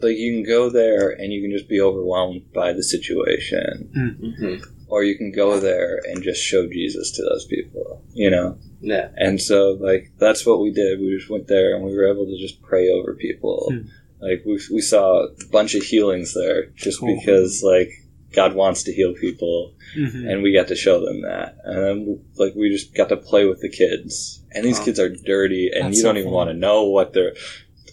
like 0.00 0.16
you 0.16 0.32
can 0.34 0.44
go 0.44 0.68
there 0.68 1.10
and 1.10 1.32
you 1.32 1.40
can 1.42 1.52
just 1.52 1.68
be 1.68 1.80
overwhelmed 1.80 2.52
by 2.52 2.72
the 2.72 2.82
situation, 2.82 3.90
hmm 3.94 4.56
or 4.88 5.02
you 5.02 5.16
can 5.16 5.32
go 5.32 5.58
there 5.58 6.00
and 6.04 6.22
just 6.22 6.42
show 6.42 6.68
Jesus 6.68 7.12
to 7.12 7.22
those 7.22 7.46
people, 7.46 8.04
you 8.12 8.28
know? 8.28 8.58
Yeah. 8.82 9.08
And 9.16 9.40
so, 9.40 9.70
like, 9.80 10.12
that's 10.18 10.44
what 10.44 10.60
we 10.60 10.70
did. 10.70 11.00
We 11.00 11.16
just 11.16 11.30
went 11.30 11.46
there 11.48 11.74
and 11.74 11.82
we 11.82 11.96
were 11.96 12.12
able 12.12 12.26
to 12.26 12.36
just 12.38 12.60
pray 12.60 12.90
over 12.90 13.14
people. 13.14 13.70
Hmm. 13.72 13.86
Like, 14.20 14.42
we, 14.44 14.60
we 14.70 14.82
saw 14.82 15.24
a 15.24 15.28
bunch 15.50 15.74
of 15.74 15.82
healings 15.82 16.34
there 16.34 16.66
just 16.76 17.00
Cool. 17.00 17.16
because, 17.18 17.62
like, 17.62 17.88
God 18.32 18.54
wants 18.54 18.82
to 18.84 18.92
heal 18.92 19.14
people 19.14 19.74
Mhm. 19.96 20.30
and 20.30 20.42
we 20.42 20.52
got 20.52 20.68
to 20.68 20.74
show 20.76 21.04
them 21.04 21.22
that. 21.22 21.56
And 21.64 21.84
then, 21.84 22.20
like, 22.36 22.54
we 22.54 22.70
just 22.70 22.94
got 22.94 23.08
to 23.10 23.16
play 23.16 23.44
with 23.46 23.60
the 23.60 23.68
kids. 23.68 24.42
And 24.52 24.64
these 24.64 24.78
Wow. 24.78 24.84
kids 24.86 25.00
are 25.00 25.08
dirty 25.08 25.70
and 25.74 25.86
That's 25.86 25.98
you 25.98 26.02
don't 26.04 26.16
even 26.16 26.28
fun. 26.28 26.34
want 26.34 26.50
to 26.50 26.54
know 26.56 26.84
what 26.84 27.12
they're 27.12 27.34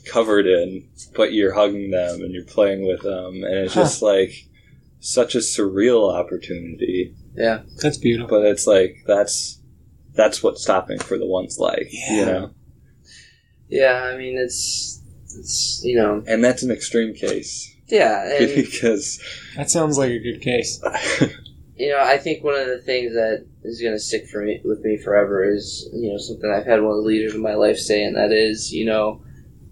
covered 0.06 0.47
in, 0.47 0.88
but 1.15 1.34
you're 1.34 1.54
hugging 1.54 1.91
them 1.91 2.21
and 2.21 2.34
you're 2.34 2.45
playing 2.45 2.86
with 2.88 3.02
them. 3.02 3.43
And 3.43 3.54
it's 3.65 3.73
Huh. 3.73 3.82
just 3.84 4.02
like 4.02 4.32
such 5.02 5.36
a 5.36 5.39
surreal 5.39 6.12
opportunity 6.13 7.13
Yeah. 7.36 7.62
That's 7.82 7.97
beautiful. 7.97 8.39
but 8.39 8.45
it's 8.47 8.67
like 8.67 8.97
that's 9.08 9.60
that's 10.15 10.43
what's 10.43 10.62
stopping 10.62 10.99
for 10.99 11.17
the 11.17 11.25
ones 11.28 11.58
like 11.60 11.88
Yeah. 11.91 12.15
you 12.19 12.25
know 12.25 12.52
Yeah. 13.69 14.04
I 14.04 14.17
mean, 14.17 14.38
it's 14.38 15.02
it's 15.38 15.82
you 15.86 15.95
know 15.95 16.23
and 16.28 16.43
that's 16.43 16.63
an 16.63 16.71
extreme 16.71 17.13
case 17.13 17.73
yeah, 17.89 18.38
because 18.56 19.19
That 19.56 19.69
sounds 19.69 19.97
like 19.97 20.12
a 20.12 20.19
good 20.19 20.41
case. 20.41 20.82
you 21.75 21.89
know 21.89 21.99
I 22.02 22.17
think 22.17 22.43
one 22.43 22.56
of 22.60 22.67
the 22.67 22.80
things 22.80 23.13
that 23.13 23.45
is 23.63 23.82
going 23.82 23.93
to 23.93 23.99
stick 23.99 24.28
for 24.28 24.43
me 24.43 24.62
with 24.63 24.82
me 24.84 24.97
forever 24.97 25.43
is 25.43 25.89
you 25.93 26.12
know 26.12 26.17
something 26.17 26.49
I've 26.52 26.65
had 26.65 26.82
one 26.82 26.91
of 26.91 27.04
the 27.04 27.08
leaders 27.08 27.34
of 27.36 27.41
my 27.41 27.56
life 27.56 27.78
say, 27.78 28.04
and 28.04 28.15
that 28.15 28.32
is 28.32 28.71
you 28.73 28.86
know 28.86 29.21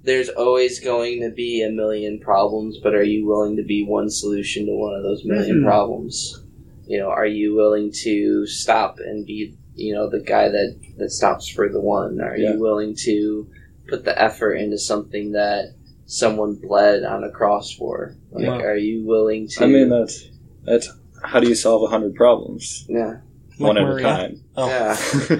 there's 0.03 0.29
always 0.29 0.79
going 0.79 1.21
to 1.21 1.29
be 1.31 1.61
a 1.63 1.69
million 1.69 2.19
problems, 2.19 2.77
but 2.81 2.95
are 2.95 3.03
you 3.03 3.25
willing 3.25 3.57
to 3.57 3.63
be 3.63 3.83
one 3.83 4.09
solution 4.09 4.65
to 4.65 4.71
one 4.73 4.93
of 4.95 5.03
those 5.03 5.23
1000000 5.25 5.57
Mhm. 5.59 5.63
problems? 5.65 6.41
You 6.87 6.99
know, 6.99 7.09
are 7.09 7.25
you 7.27 7.53
willing 7.55 7.91
to 8.03 8.45
stop 8.47 8.99
and 8.99 9.25
be, 9.25 9.55
you 9.75 9.93
know, 9.93 10.09
the 10.09 10.21
guy 10.21 10.47
that, 10.47 10.79
that 10.97 11.11
stops 11.11 11.49
for 11.49 11.67
the 11.67 11.81
one? 11.81 12.21
Are 12.21 12.37
Yeah. 12.37 12.53
you 12.53 12.59
willing 12.61 12.95
to 13.03 13.49
put 13.89 14.05
the 14.05 14.17
effort 14.21 14.53
into 14.53 14.77
something 14.77 15.33
that 15.33 15.73
someone 16.07 16.55
bled 16.55 17.03
on 17.03 17.23
a 17.23 17.29
cross 17.31 17.71
for? 17.71 18.15
Like, 18.31 18.45
Yeah. 18.45 18.57
are 18.61 18.75
you 18.75 19.05
willing 19.05 19.47
to? 19.49 19.63
I 19.63 19.67
mean, 19.67 19.89
that's 19.89 20.27
that's 20.63 20.89
how 21.23 21.39
do 21.39 21.47
you 21.47 21.55
solve 21.55 21.83
a 21.83 21.87
hundred 21.87 22.15
problems 22.15 22.85
yeah, 22.89 23.17
one 23.57 23.75
Like 23.75 23.85
at 23.85 23.99
a 23.99 24.01
time? 24.01 24.43
Oh. 24.55 24.67
yeah. 24.67 25.37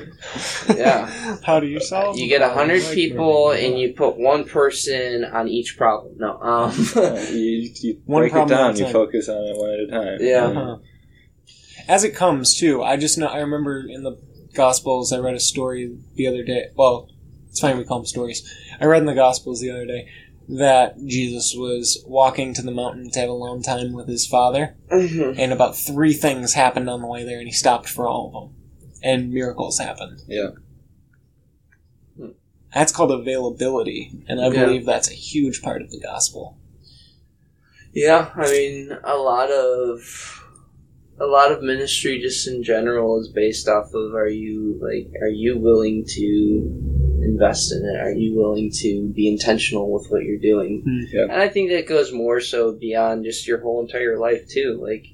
Yeah. 0.76 1.38
How 1.44 1.60
do 1.60 1.68
you 1.68 1.80
solve? 1.80 2.18
You 2.20 2.28
get 2.28 2.42
a 2.42 2.50
hundred 2.50 2.84
Like 2.84 2.94
people 2.94 3.48
Maria. 3.48 3.68
and 3.68 3.80
you 3.80 3.94
put 3.94 4.18
one 4.18 4.44
person 4.46 5.24
on 5.26 5.48
each 5.48 5.78
problem. 5.78 6.16
No, 6.18 6.38
um, 6.42 6.72
you, 7.34 7.72
you 7.82 8.02
One 8.06 8.22
break 8.22 8.32
it 8.32 8.34
problem 8.34 8.50
down. 8.58 8.70
at 8.72 8.76
a 8.76 8.80
You 8.80 8.84
time. 8.86 8.94
focus 8.94 9.30
on 9.30 9.38
it 9.44 9.58
one 9.58 9.70
at 9.70 9.80
a 9.80 9.88
time. 9.88 10.18
Yeah. 10.22 10.46
Uh-huh. 10.46 10.78
As 11.88 12.04
it 12.04 12.16
comes 12.16 12.56
too, 12.58 12.84
I 12.84 12.98
just 12.98 13.18
know. 13.18 13.28
I 13.28 13.40
remember 13.40 13.86
in 13.88 14.04
the 14.04 14.18
Gospels, 14.54 15.14
I 15.14 15.20
read 15.20 15.36
a 15.36 15.40
story 15.40 15.98
the 16.16 16.28
other 16.28 16.44
day. 16.44 16.66
Well, 16.76 17.10
it's 17.50 17.60
fine 17.60 17.78
we 17.78 17.86
call 17.86 18.00
them 18.00 18.06
stories. 18.08 18.42
I 18.82 18.86
read 18.86 19.02
in 19.02 19.06
the 19.06 19.14
Gospels 19.16 19.62
the 19.62 19.70
other 19.72 19.86
day 19.86 20.10
that 20.50 20.96
Jesus 21.06 21.54
was 21.56 22.04
walking 22.08 22.54
to 22.54 22.62
the 22.62 22.72
mountain 22.72 23.10
to 23.12 23.20
have 23.20 23.30
alone 23.30 23.62
time 23.62 23.94
with 23.94 24.08
his 24.08 24.26
father, 24.26 24.78
Mhm. 24.92 25.36
and 25.38 25.52
about 25.52 25.76
three 25.76 26.14
things 26.14 26.54
happened 26.54 26.90
on 26.90 27.02
the 27.02 27.08
way 27.08 27.24
there, 27.24 27.40
and 27.40 27.48
he 27.48 27.54
stopped 27.54 27.90
for 27.90 28.08
all 28.08 28.28
of 28.28 28.34
them, 28.34 28.56
and 29.04 29.34
miracles 29.34 29.80
happened. 29.80 30.22
Yeah. 30.28 30.52
That's 32.74 32.92
called 32.92 33.12
availability, 33.12 34.12
and 34.28 34.40
I 34.40 34.50
Yeah. 34.50 34.66
believe 34.66 34.86
that's 34.86 35.10
a 35.10 35.14
huge 35.14 35.62
part 35.62 35.82
of 35.82 35.92
the 35.92 36.00
gospel. 36.00 36.58
yeah, 37.94 38.30
I 38.36 38.52
mean, 38.52 38.92
a 39.04 39.16
lot 39.18 39.50
of 39.50 40.44
a 41.20 41.26
lot 41.26 41.52
of 41.52 41.64
ministry, 41.64 42.20
just 42.22 42.48
in 42.48 42.64
general, 42.64 43.20
is 43.20 43.30
based 43.30 43.68
off 43.68 43.94
of 43.94 44.14
are 44.14 44.28
you 44.30 44.78
like 44.82 45.12
are 45.22 45.28
you 45.30 45.58
willing 45.58 46.06
to 46.06 47.22
invest 47.24 47.72
in 47.72 47.84
it? 47.86 48.00
Are 48.00 48.12
you 48.14 48.36
willing 48.36 48.72
to 48.82 49.10
be 49.10 49.28
intentional 49.28 49.92
with 49.92 50.08
what 50.10 50.24
you're 50.24 50.38
doing? 50.40 50.84
Yeah. 51.12 51.24
And 51.24 51.34
I 51.34 51.50
think 51.50 51.70
that 51.72 51.88
goes 51.88 52.12
more 52.14 52.40
so 52.40 52.72
beyond 52.74 53.26
just 53.26 53.48
your 53.48 53.60
whole 53.62 53.82
entire 53.82 54.18
life 54.20 54.48
too. 54.48 54.80
Like, 54.82 55.06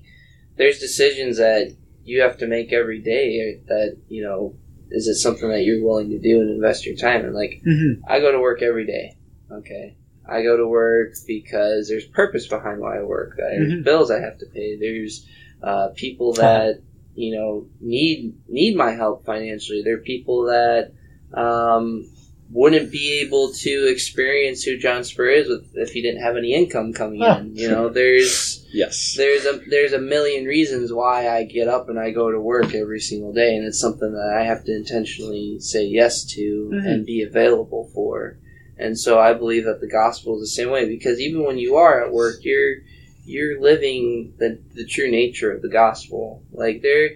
there's 0.58 0.80
decisions 0.80 1.38
that 1.38 1.76
you 2.06 2.22
have 2.22 2.38
to 2.40 2.48
make 2.48 2.74
every 2.74 3.00
day 3.02 3.62
that 3.68 3.98
you 4.10 4.24
know 4.24 4.56
is 4.92 5.08
it 5.08 5.16
something 5.16 5.50
that 5.50 5.64
you're 5.64 5.84
willing 5.84 6.10
to 6.10 6.20
do 6.20 6.42
and 6.42 6.50
invest 6.52 6.86
your 6.86 6.96
time 6.98 7.26
in 7.26 7.34
like 7.34 7.62
Mm-hmm. 7.66 8.04
i 8.08 8.20
go 8.20 8.32
to 8.34 8.40
work 8.42 8.62
every 8.62 8.86
day 8.86 9.16
okay 9.50 9.96
i 10.30 10.44
go 10.44 10.58
to 10.58 10.68
work 10.68 11.14
because 11.26 11.88
there's 11.88 12.04
purpose 12.06 12.46
behind 12.48 12.82
why 12.82 13.00
i 13.00 13.02
work 13.02 13.36
there's 13.38 13.72
Mhm. 13.72 13.84
bills 13.86 14.12
i 14.12 14.20
have 14.20 14.38
to 14.40 14.46
pay 14.48 14.78
there's 14.78 15.26
uh, 15.64 15.90
people 15.96 16.34
that 16.44 16.82
you 17.16 17.36
know 17.36 17.66
need 17.80 18.36
need 18.48 18.76
my 18.76 18.92
help 18.92 19.26
financially 19.26 19.82
there 19.84 19.96
are 19.96 20.00
people 20.14 20.44
that 20.46 20.92
um, 21.34 22.08
wouldn't 22.52 22.92
be 22.92 23.22
able 23.26 23.52
to 23.54 23.88
experience 23.92 24.64
who 24.64 24.78
john 24.78 25.04
spur 25.04 25.30
is 25.30 25.48
with, 25.48 25.66
if 25.76 25.92
he 25.92 26.02
didn't 26.02 26.22
have 26.22 26.36
any 26.38 26.54
income 26.54 26.92
coming 26.94 27.22
Huh. 27.22 27.38
in 27.40 27.56
you 27.56 27.70
know 27.70 27.90
there's 27.90 28.60
Yes. 28.74 29.14
there's 29.16 29.46
a 29.46 29.62
there's 29.70 29.94
a 29.94 30.00
million 30.00 30.46
reasons 30.46 30.92
why 30.92 31.30
I 31.30 31.44
get 31.44 31.68
up 31.68 31.90
and 31.90 32.00
I 32.00 32.10
go 32.10 32.32
to 32.32 32.40
work 32.40 32.74
every 32.74 33.00
single 33.00 33.32
day, 33.32 33.56
and 33.56 33.64
it's 33.68 33.80
something 33.80 34.12
that 34.12 34.36
I 34.36 34.46
have 34.46 34.66
to 34.66 34.76
intentionally 34.76 35.60
say 35.60 35.86
yes 35.86 36.24
to 36.34 36.72
Mhm. 36.74 36.86
and 36.92 37.06
be 37.06 37.22
available 37.22 37.92
for. 37.94 38.40
And 38.80 38.98
so 38.98 39.20
I 39.20 39.34
believe 39.36 39.66
that 39.66 39.80
the 39.80 39.88
gospel 39.88 40.38
is 40.38 40.42
the 40.42 40.48
same 40.48 40.72
way 40.72 40.88
because 40.88 41.20
even 41.20 41.44
when 41.46 41.60
you 41.60 41.76
are 41.76 42.04
at 42.04 42.12
work, 42.12 42.38
you're 42.42 42.78
you're 43.24 43.62
living 43.62 44.34
the 44.38 44.60
the 44.74 44.86
true 44.86 45.10
nature 45.10 45.52
of 45.52 45.62
the 45.62 45.70
gospel. 45.70 46.44
Like 46.52 46.82
there, 46.82 47.12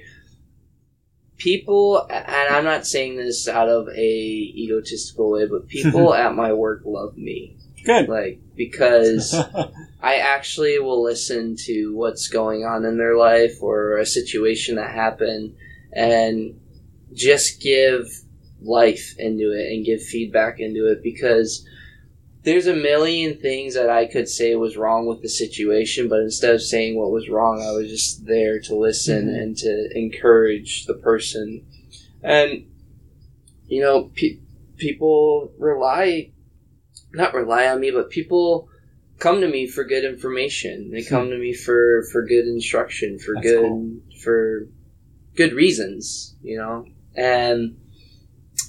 people, 1.37 2.07
and 2.09 2.55
I'm 2.55 2.63
not 2.63 2.87
saying 2.87 3.17
this 3.17 3.47
out 3.47 3.69
of 3.69 3.87
a 3.89 3.91
egotistical 4.01 5.31
way, 5.31 5.47
but 5.47 5.67
people 5.67 6.13
at 6.13 6.35
my 6.35 6.53
work 6.53 6.81
love 6.85 7.17
me, 7.17 7.57
Good. 7.85 8.09
like 8.09 8.39
because. 8.55 9.35
I 9.99 10.17
actually 10.17 10.77
will 10.79 11.03
listen 11.03 11.55
to 11.65 11.93
what's 11.95 12.27
going 12.27 12.63
on 12.63 12.85
in 12.85 12.97
their 12.97 13.17
life 13.17 13.61
or 13.61 13.97
a 13.97 14.05
situation 14.05 14.75
that 14.75 14.91
happened 14.91 15.55
and 15.91 16.59
just 17.13 17.61
give 17.61 18.07
life 18.61 19.15
into 19.17 19.51
it 19.51 19.73
and 19.73 19.85
give 19.85 20.01
feedback 20.01 20.59
into 20.59 20.91
it 20.91 21.01
because 21.03 21.67
there's 22.47 22.65
a 22.67 22.73
million 22.73 23.37
things 23.37 23.73
that 23.73 23.89
I 23.89 24.05
could 24.05 24.29
say 24.29 24.55
was 24.55 24.77
wrong 24.77 25.05
with 25.05 25.21
the 25.21 25.27
situation, 25.27 26.07
but 26.07 26.21
instead 26.21 26.55
of 26.55 26.61
saying 26.61 26.95
what 26.95 27.11
was 27.11 27.27
wrong, 27.27 27.61
I 27.61 27.73
was 27.73 27.89
just 27.89 28.25
there 28.25 28.57
to 28.61 28.73
listen 28.73 29.27
Mhm. 29.27 29.41
and 29.41 29.57
to 29.57 29.89
encourage 29.93 30.85
the 30.85 30.93
person. 30.93 31.65
And, 32.23 32.63
you 33.67 33.81
know, 33.81 34.11
pe- 34.15 34.37
people 34.77 35.51
rely, 35.59 36.31
not 37.11 37.33
rely 37.33 37.67
on 37.67 37.81
me, 37.81 37.91
but 37.91 38.09
people 38.09 38.69
come 39.19 39.41
to 39.41 39.47
me 39.49 39.67
for 39.67 39.83
good 39.83 40.05
information. 40.05 40.89
They 40.91 41.03
come 41.03 41.29
to 41.29 41.37
me 41.37 41.51
for 41.51 42.03
for 42.13 42.25
good 42.25 42.47
instruction, 42.47 43.19
for 43.19 43.33
That's 43.35 43.45
good 43.47 43.61
cool. 43.61 43.95
for 44.23 44.69
good 45.35 45.51
reasons, 45.51 46.37
you 46.41 46.55
know. 46.55 46.85
And 47.13 47.75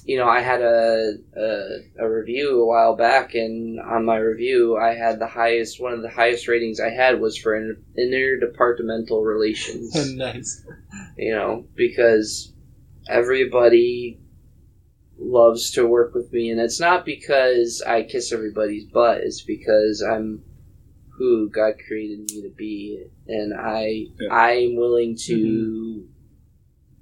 you 0.05 0.17
know, 0.17 0.27
I 0.27 0.41
had 0.41 0.61
a, 0.61 1.13
a 1.35 2.05
a 2.05 2.09
review 2.09 2.61
a 2.61 2.65
while 2.65 2.95
back, 2.95 3.35
and 3.35 3.79
on 3.79 4.05
my 4.05 4.17
review, 4.17 4.77
I 4.77 4.93
had 4.93 5.19
the 5.19 5.27
highest 5.27 5.81
one 5.81 5.93
of 5.93 6.01
the 6.01 6.09
highest 6.09 6.47
ratings 6.47 6.79
I 6.79 6.89
had 6.89 7.19
was 7.19 7.37
for 7.37 7.55
inter- 7.55 7.81
interdepartmental 7.97 9.25
relations 9.25 9.95
nice. 10.15 10.65
you 11.17 11.33
know, 11.33 11.65
because 11.75 12.53
everybody 13.07 14.19
loves 15.17 15.71
to 15.71 15.85
work 15.85 16.13
with 16.13 16.31
me, 16.31 16.49
and 16.49 16.59
it's 16.59 16.79
not 16.79 17.05
because 17.05 17.83
I 17.85 18.03
kiss 18.03 18.31
everybody's 18.31 18.85
butt. 18.85 19.21
It's 19.21 19.41
because 19.41 20.01
I'm 20.01 20.43
who 21.17 21.49
God 21.49 21.73
created 21.85 22.31
me 22.31 22.41
to 22.43 22.49
be, 22.55 23.05
and 23.27 23.53
I 23.53 24.05
Yeah. 24.19 24.33
I'm 24.33 24.75
willing 24.75 25.17
to 25.25 25.35
mm-hmm. 25.35 26.18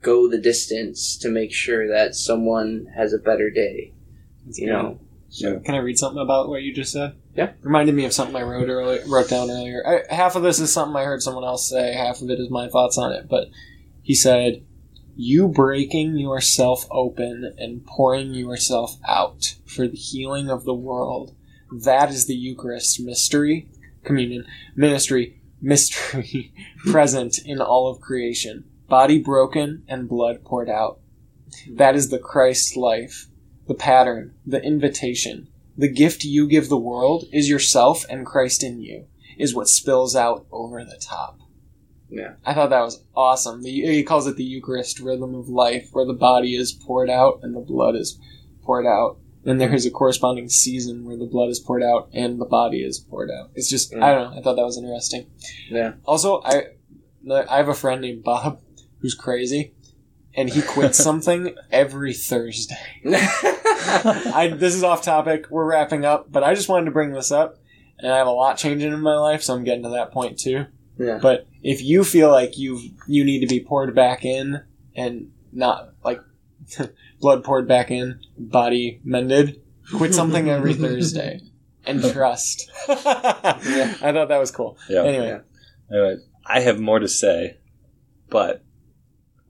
Go 0.08 0.30
the 0.30 0.38
distance 0.52 1.18
to 1.18 1.30
make 1.30 1.52
sure 1.54 1.84
that 1.90 2.16
someone 2.16 2.88
has 2.96 3.14
a 3.14 3.18
better 3.30 3.50
day. 3.50 3.94
That's 4.46 4.58
You 4.60 4.68
good. 4.68 4.74
know, 4.74 5.00
Yeah. 5.30 5.60
Can 5.66 5.76
I 5.76 5.80
read 5.80 5.98
something 5.98 6.22
about 6.22 6.48
what 6.50 6.64
you 6.64 6.74
just 6.74 6.94
said? 6.94 7.12
Yeah. 7.36 7.52
Reminded 7.62 7.94
me 7.96 8.06
of 8.06 8.14
something 8.14 8.36
I 8.36 8.44
wrote 8.44 8.70
earlier, 8.70 9.04
wrote 9.08 9.30
down 9.30 9.50
earlier. 9.52 9.84
I, 9.86 10.14
half 10.14 10.36
of 10.38 10.44
this 10.44 10.60
is 10.60 10.72
something 10.72 10.96
I 10.96 11.04
heard 11.04 11.22
someone 11.22 11.44
else 11.44 11.70
say. 11.70 11.94
Half 11.94 12.22
of 12.22 12.30
it 12.30 12.40
is 12.40 12.50
my 12.50 12.70
thoughts 12.70 12.98
on 12.98 13.12
it. 13.12 13.28
But 13.30 13.50
he 14.02 14.16
said, 14.16 14.64
"You 15.18 15.50
breaking 15.50 16.18
yourself 16.18 16.88
open 16.90 17.54
and 17.58 17.86
pouring 17.86 18.34
yourself 18.34 18.98
out 19.08 19.56
for 19.66 19.88
the 19.88 19.98
healing 19.98 20.50
of 20.50 20.64
the 20.64 20.74
world. 20.90 21.36
That 21.84 22.10
is 22.10 22.26
the 22.26 22.36
Eucharist 22.36 23.02
mystery, 23.02 23.68
communion, 24.06 24.46
ministry, 24.76 25.42
mystery 25.62 26.54
present 26.94 27.40
in 27.46 27.60
all 27.60 27.88
of 27.92 28.00
creation. 28.00 28.64
Body 28.88 29.20
broken 29.20 29.84
and 29.88 30.10
blood 30.10 30.44
poured 30.44 30.70
out. 30.70 31.00
That 31.70 31.96
is 31.96 32.10
the 32.10 32.20
Christ 32.20 32.76
life." 32.78 33.28
the 33.68 33.76
pattern, 33.76 34.34
the 34.46 34.62
invitation, 34.64 35.50
the 35.78 35.92
gift 35.92 36.24
you 36.24 36.48
give 36.48 36.70
the 36.70 36.78
world 36.78 37.26
is 37.32 37.50
yourself 37.50 38.06
and 38.10 38.26
Christ 38.26 38.64
in 38.64 38.82
you, 38.82 39.06
is 39.38 39.54
what 39.54 39.70
spills 39.70 40.16
out 40.16 40.48
over 40.52 40.84
the 40.84 40.98
top. 41.00 41.40
Yeah. 42.10 42.34
I 42.46 42.54
thought 42.54 42.70
that 42.70 42.82
was 42.82 43.04
awesome. 43.16 43.62
The, 43.62 43.70
he 43.70 44.04
calls 44.04 44.28
it 44.28 44.38
the 44.38 44.44
Eucharist 44.44 45.00
rhythm 45.00 45.36
of 45.36 45.50
life, 45.50 45.90
where 45.92 46.06
the 46.06 46.14
body 46.14 46.56
is 46.56 46.72
poured 46.72 47.10
out 47.10 47.42
and 47.44 47.54
the 47.54 47.60
blood 47.60 47.96
is 47.96 48.20
poured 48.64 48.86
out. 48.86 49.18
And 49.46 49.62
there 49.62 49.74
is 49.74 49.86
a 49.86 49.92
corresponding 49.92 50.50
season 50.50 51.06
where 51.06 51.18
the 51.18 51.26
blood 51.26 51.50
is 51.50 51.60
poured 51.60 51.84
out 51.84 52.10
and 52.14 52.40
the 52.40 52.46
body 52.46 52.82
is 52.82 53.00
poured 53.00 53.30
out. 53.30 53.52
It's 53.56 53.70
just, 53.70 53.94
I 53.94 53.98
mm. 53.98 54.00
don't 54.00 54.32
know, 54.32 54.40
I 54.40 54.42
thought 54.42 54.56
that 54.56 54.66
was 54.66 54.78
interesting. 54.78 55.30
yeah, 55.70 55.94
Also, 56.06 56.42
I 56.44 56.68
I 57.30 57.58
have 57.58 57.68
a 57.68 57.74
friend 57.74 58.02
named 58.02 58.24
Bob 58.24 58.62
who's 59.00 59.14
crazy, 59.16 59.74
and 60.36 60.50
he 60.50 60.62
quits 60.62 60.98
something 61.04 61.56
every 61.72 62.14
Thursday. 62.14 62.76
I 63.06 64.54
this 64.58 64.76
is 64.76 64.84
off 64.84 65.02
topic. 65.02 65.48
We're 65.50 65.66
wrapping 65.70 66.06
up, 66.06 66.32
but 66.32 66.44
I 66.44 66.54
just 66.54 66.70
wanted 66.70 66.86
to 66.86 66.92
bring 66.92 67.12
this 67.12 67.32
up, 67.32 67.58
and 68.00 68.12
I 68.12 68.18
have 68.18 68.28
a 68.28 68.32
lot 68.32 68.58
changing 68.58 68.92
in 68.94 69.00
my 69.02 69.16
life, 69.16 69.42
so 69.44 69.54
I'm 69.54 69.64
getting 69.64 69.84
to 69.84 69.90
that 69.90 70.12
point 70.12 70.38
too. 70.40 70.66
yeah, 70.98 71.20
But 71.22 71.48
if 71.64 71.82
you 71.82 72.04
feel 72.04 72.30
like 72.32 72.58
you 72.58 72.80
you 73.08 73.24
need 73.24 73.40
to 73.42 73.48
be 73.48 73.60
poured 73.60 73.96
back 73.96 74.26
in 74.26 74.62
and 74.96 75.32
not 75.52 75.94
like 76.04 76.22
blood 77.20 77.44
poured 77.44 77.68
back 77.68 77.92
in, 77.92 78.20
body 78.38 79.00
mended, 79.04 79.62
quit 79.96 80.14
something 80.14 80.50
every 80.50 80.74
Thursday 80.74 81.42
and 81.86 82.04
trust. 82.04 82.70
I 82.90 82.94
thought 84.12 84.28
that 84.30 84.38
was 84.40 84.52
cool. 84.52 84.78
Yeah. 84.90 85.04
Anyway, 85.04 85.28
Yeah. 85.28 85.40
Anyway, 85.98 86.18
I 86.46 86.60
have 86.62 86.80
more 86.80 87.00
to 87.00 87.08
say, 87.08 87.58
but 88.30 88.64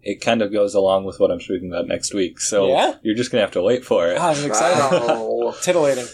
it 0.10 0.22
kind 0.22 0.42
of 0.42 0.52
goes 0.54 0.74
along 0.74 1.04
with 1.06 1.20
what 1.20 1.32
I'm 1.32 1.42
speaking 1.42 1.70
about 1.72 1.88
next 1.88 2.14
week. 2.14 2.40
So 2.40 2.68
Yeah? 2.70 2.96
you're 3.04 3.16
just 3.16 3.30
gonna 3.32 3.42
have 3.48 3.52
to 3.60 3.62
wait 3.62 3.84
for 3.84 4.08
it. 4.10 4.18
Ah, 4.20 4.30
I'm 4.34 4.46
excited. 4.46 4.78
Wow. 5.08 5.54
Titillating. 5.62 6.08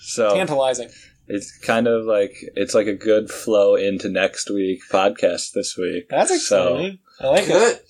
So 0.00 0.34
Tantalizing. 0.34 0.88
it's 1.28 1.56
kind 1.58 1.86
of 1.86 2.04
like 2.04 2.34
it's 2.56 2.74
like 2.74 2.86
a 2.86 2.94
good 2.94 3.30
flow 3.30 3.74
into 3.74 4.08
next 4.08 4.50
week 4.50 4.80
podcast 4.90 5.52
this 5.52 5.76
week. 5.76 6.08
That's 6.08 6.30
So- 6.30 6.36
exciting. 6.76 6.98
I 7.20 7.26
like 7.28 7.42
it. 7.44 7.48
Good. 7.48 7.76
Good. 7.76 7.80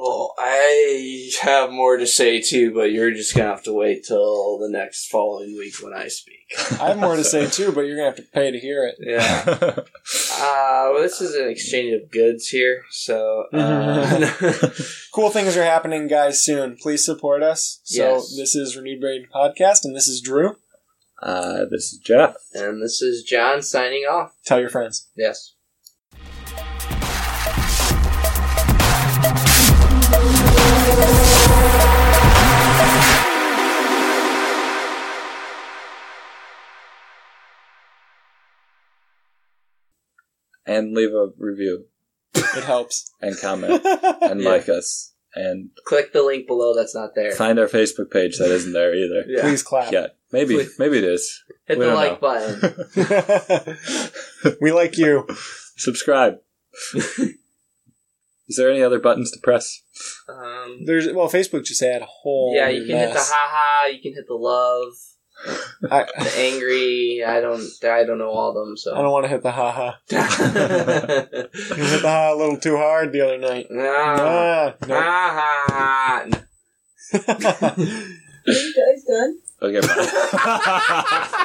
Well, 0.00 0.34
I 0.38 1.30
have 1.42 1.70
more 1.72 1.96
to 1.96 2.06
say 2.06 2.40
too, 2.40 2.72
but 2.72 2.92
you're 2.92 3.10
just 3.10 3.34
gonna 3.34 3.48
have 3.48 3.64
to 3.64 3.72
wait 3.72 4.04
till 4.06 4.58
the 4.58 4.68
next 4.70 5.08
following 5.08 5.56
week 5.58 5.74
when 5.82 5.92
I 5.92 6.06
speak. 6.06 6.36
I 6.80 6.90
have 6.90 6.98
more 6.98 7.16
to 7.16 7.24
say 7.24 7.46
too, 7.48 7.72
but 7.72 7.80
you're 7.82 7.96
gonna 7.96 8.08
have 8.10 8.16
to 8.16 8.22
pay 8.22 8.50
to 8.52 8.58
hear 8.60 8.84
it. 8.86 8.96
Yeah. 9.00 9.80
Uh, 10.40 10.90
well, 10.94 11.02
this 11.02 11.20
is 11.20 11.34
an 11.34 11.48
exchange 11.48 11.92
of 12.00 12.08
goods 12.12 12.46
here, 12.48 12.84
so. 12.92 13.46
Uh, 13.52 14.30
Cool 15.12 15.30
things 15.30 15.56
are 15.56 15.64
happening, 15.64 16.06
guys. 16.06 16.40
Soon, 16.40 16.76
please 16.80 17.04
support 17.04 17.42
us. 17.42 17.80
So 17.82 18.14
Yes. 18.14 18.36
this 18.36 18.54
is 18.54 18.76
Renewed 18.76 19.00
Brain 19.00 19.26
Podcast, 19.34 19.80
and 19.84 19.96
this 19.96 20.06
is 20.06 20.20
Drew. 20.20 20.54
uh, 21.20 21.64
this 21.72 21.92
is 21.92 21.98
Jeff. 21.98 22.36
and 22.54 22.80
this 22.80 23.02
is 23.02 23.24
John 23.24 23.62
signing 23.62 24.04
off. 24.04 24.32
Tell 24.46 24.60
your 24.60 24.68
friends. 24.68 25.08
Yes. 25.16 25.54
And 40.78 40.94
leave 40.94 41.12
a 41.12 41.28
review 41.38 41.86
It 42.34 42.64
helps. 42.64 43.10
and 43.20 43.36
comment 43.38 43.84
and 44.22 44.40
Yeah. 44.40 44.48
like 44.48 44.68
us 44.68 45.12
and 45.34 45.70
Click 45.84 46.12
the 46.12 46.22
link 46.22 46.46
below 46.46 46.74
that's 46.74 46.94
not 46.94 47.10
there. 47.14 47.32
find 47.32 47.58
our 47.58 47.66
Facebook 47.68 48.10
page 48.10 48.38
that 48.38 48.50
isn't 48.50 48.72
there 48.72 48.94
either. 48.94 49.24
Yeah. 49.26 49.42
Please 49.42 49.62
clap. 49.62 49.92
Yeah, 49.92 50.08
maybe 50.32 50.54
Please. 50.54 50.74
maybe 50.78 50.98
it 50.98 51.04
is. 51.04 51.42
Hit 51.66 51.78
We 51.78 51.84
the 51.84 51.90
don't 51.90 51.96
like 51.96 52.22
know. 52.22 52.28
button. 52.28 53.76
we 54.60 54.72
like 54.72 54.96
you. 54.96 55.26
Subscribe. 55.76 56.38
is 56.94 58.56
there 58.56 58.70
any 58.70 58.82
other 58.82 58.98
buttons 58.98 59.30
to 59.32 59.38
press? 59.42 59.82
Um, 60.28 60.84
There's 60.86 61.12
well, 61.12 61.28
Facebook 61.28 61.64
just 61.64 61.82
had 61.82 62.02
a 62.02 62.06
whole. 62.06 62.52
yeah, 62.56 62.68
you 62.68 62.86
can 62.86 62.96
hit 62.96 63.08
the 63.08 63.14
mess. 63.14 63.30
haha, 63.32 63.88
you 63.88 64.00
can 64.00 64.14
hit 64.14 64.26
the 64.26 64.34
love, 64.34 64.94
I, 65.90 66.04
the 66.18 66.32
angry. 66.38 67.22
I 67.24 67.40
don't, 67.40 67.62
I 67.84 68.04
don't 68.04 68.18
know 68.18 68.30
all 68.30 68.48
of 68.50 68.54
them. 68.66 68.76
So 68.76 68.94
I 68.94 69.02
don't 69.02 69.12
want 69.12 69.24
to 69.24 69.28
hit 69.28 69.42
the 69.42 69.52
haha. 69.52 69.92
You 70.10 70.16
hit 71.84 72.02
the 72.02 72.08
ha 72.08 72.32
a 72.32 72.36
little 72.36 72.56
too 72.58 72.76
hard 72.76 73.12
the 73.12 73.20
other 73.20 73.38
night. 73.38 73.66
Ah, 73.72 74.74
Ah, 74.80 74.86
no. 74.86 74.94
ah, 74.98 76.24
Are 78.48 78.52
you 78.52 78.74
guys 78.74 79.04
done? 79.06 79.38
Okay. 79.62 79.80
bye. 79.86 81.44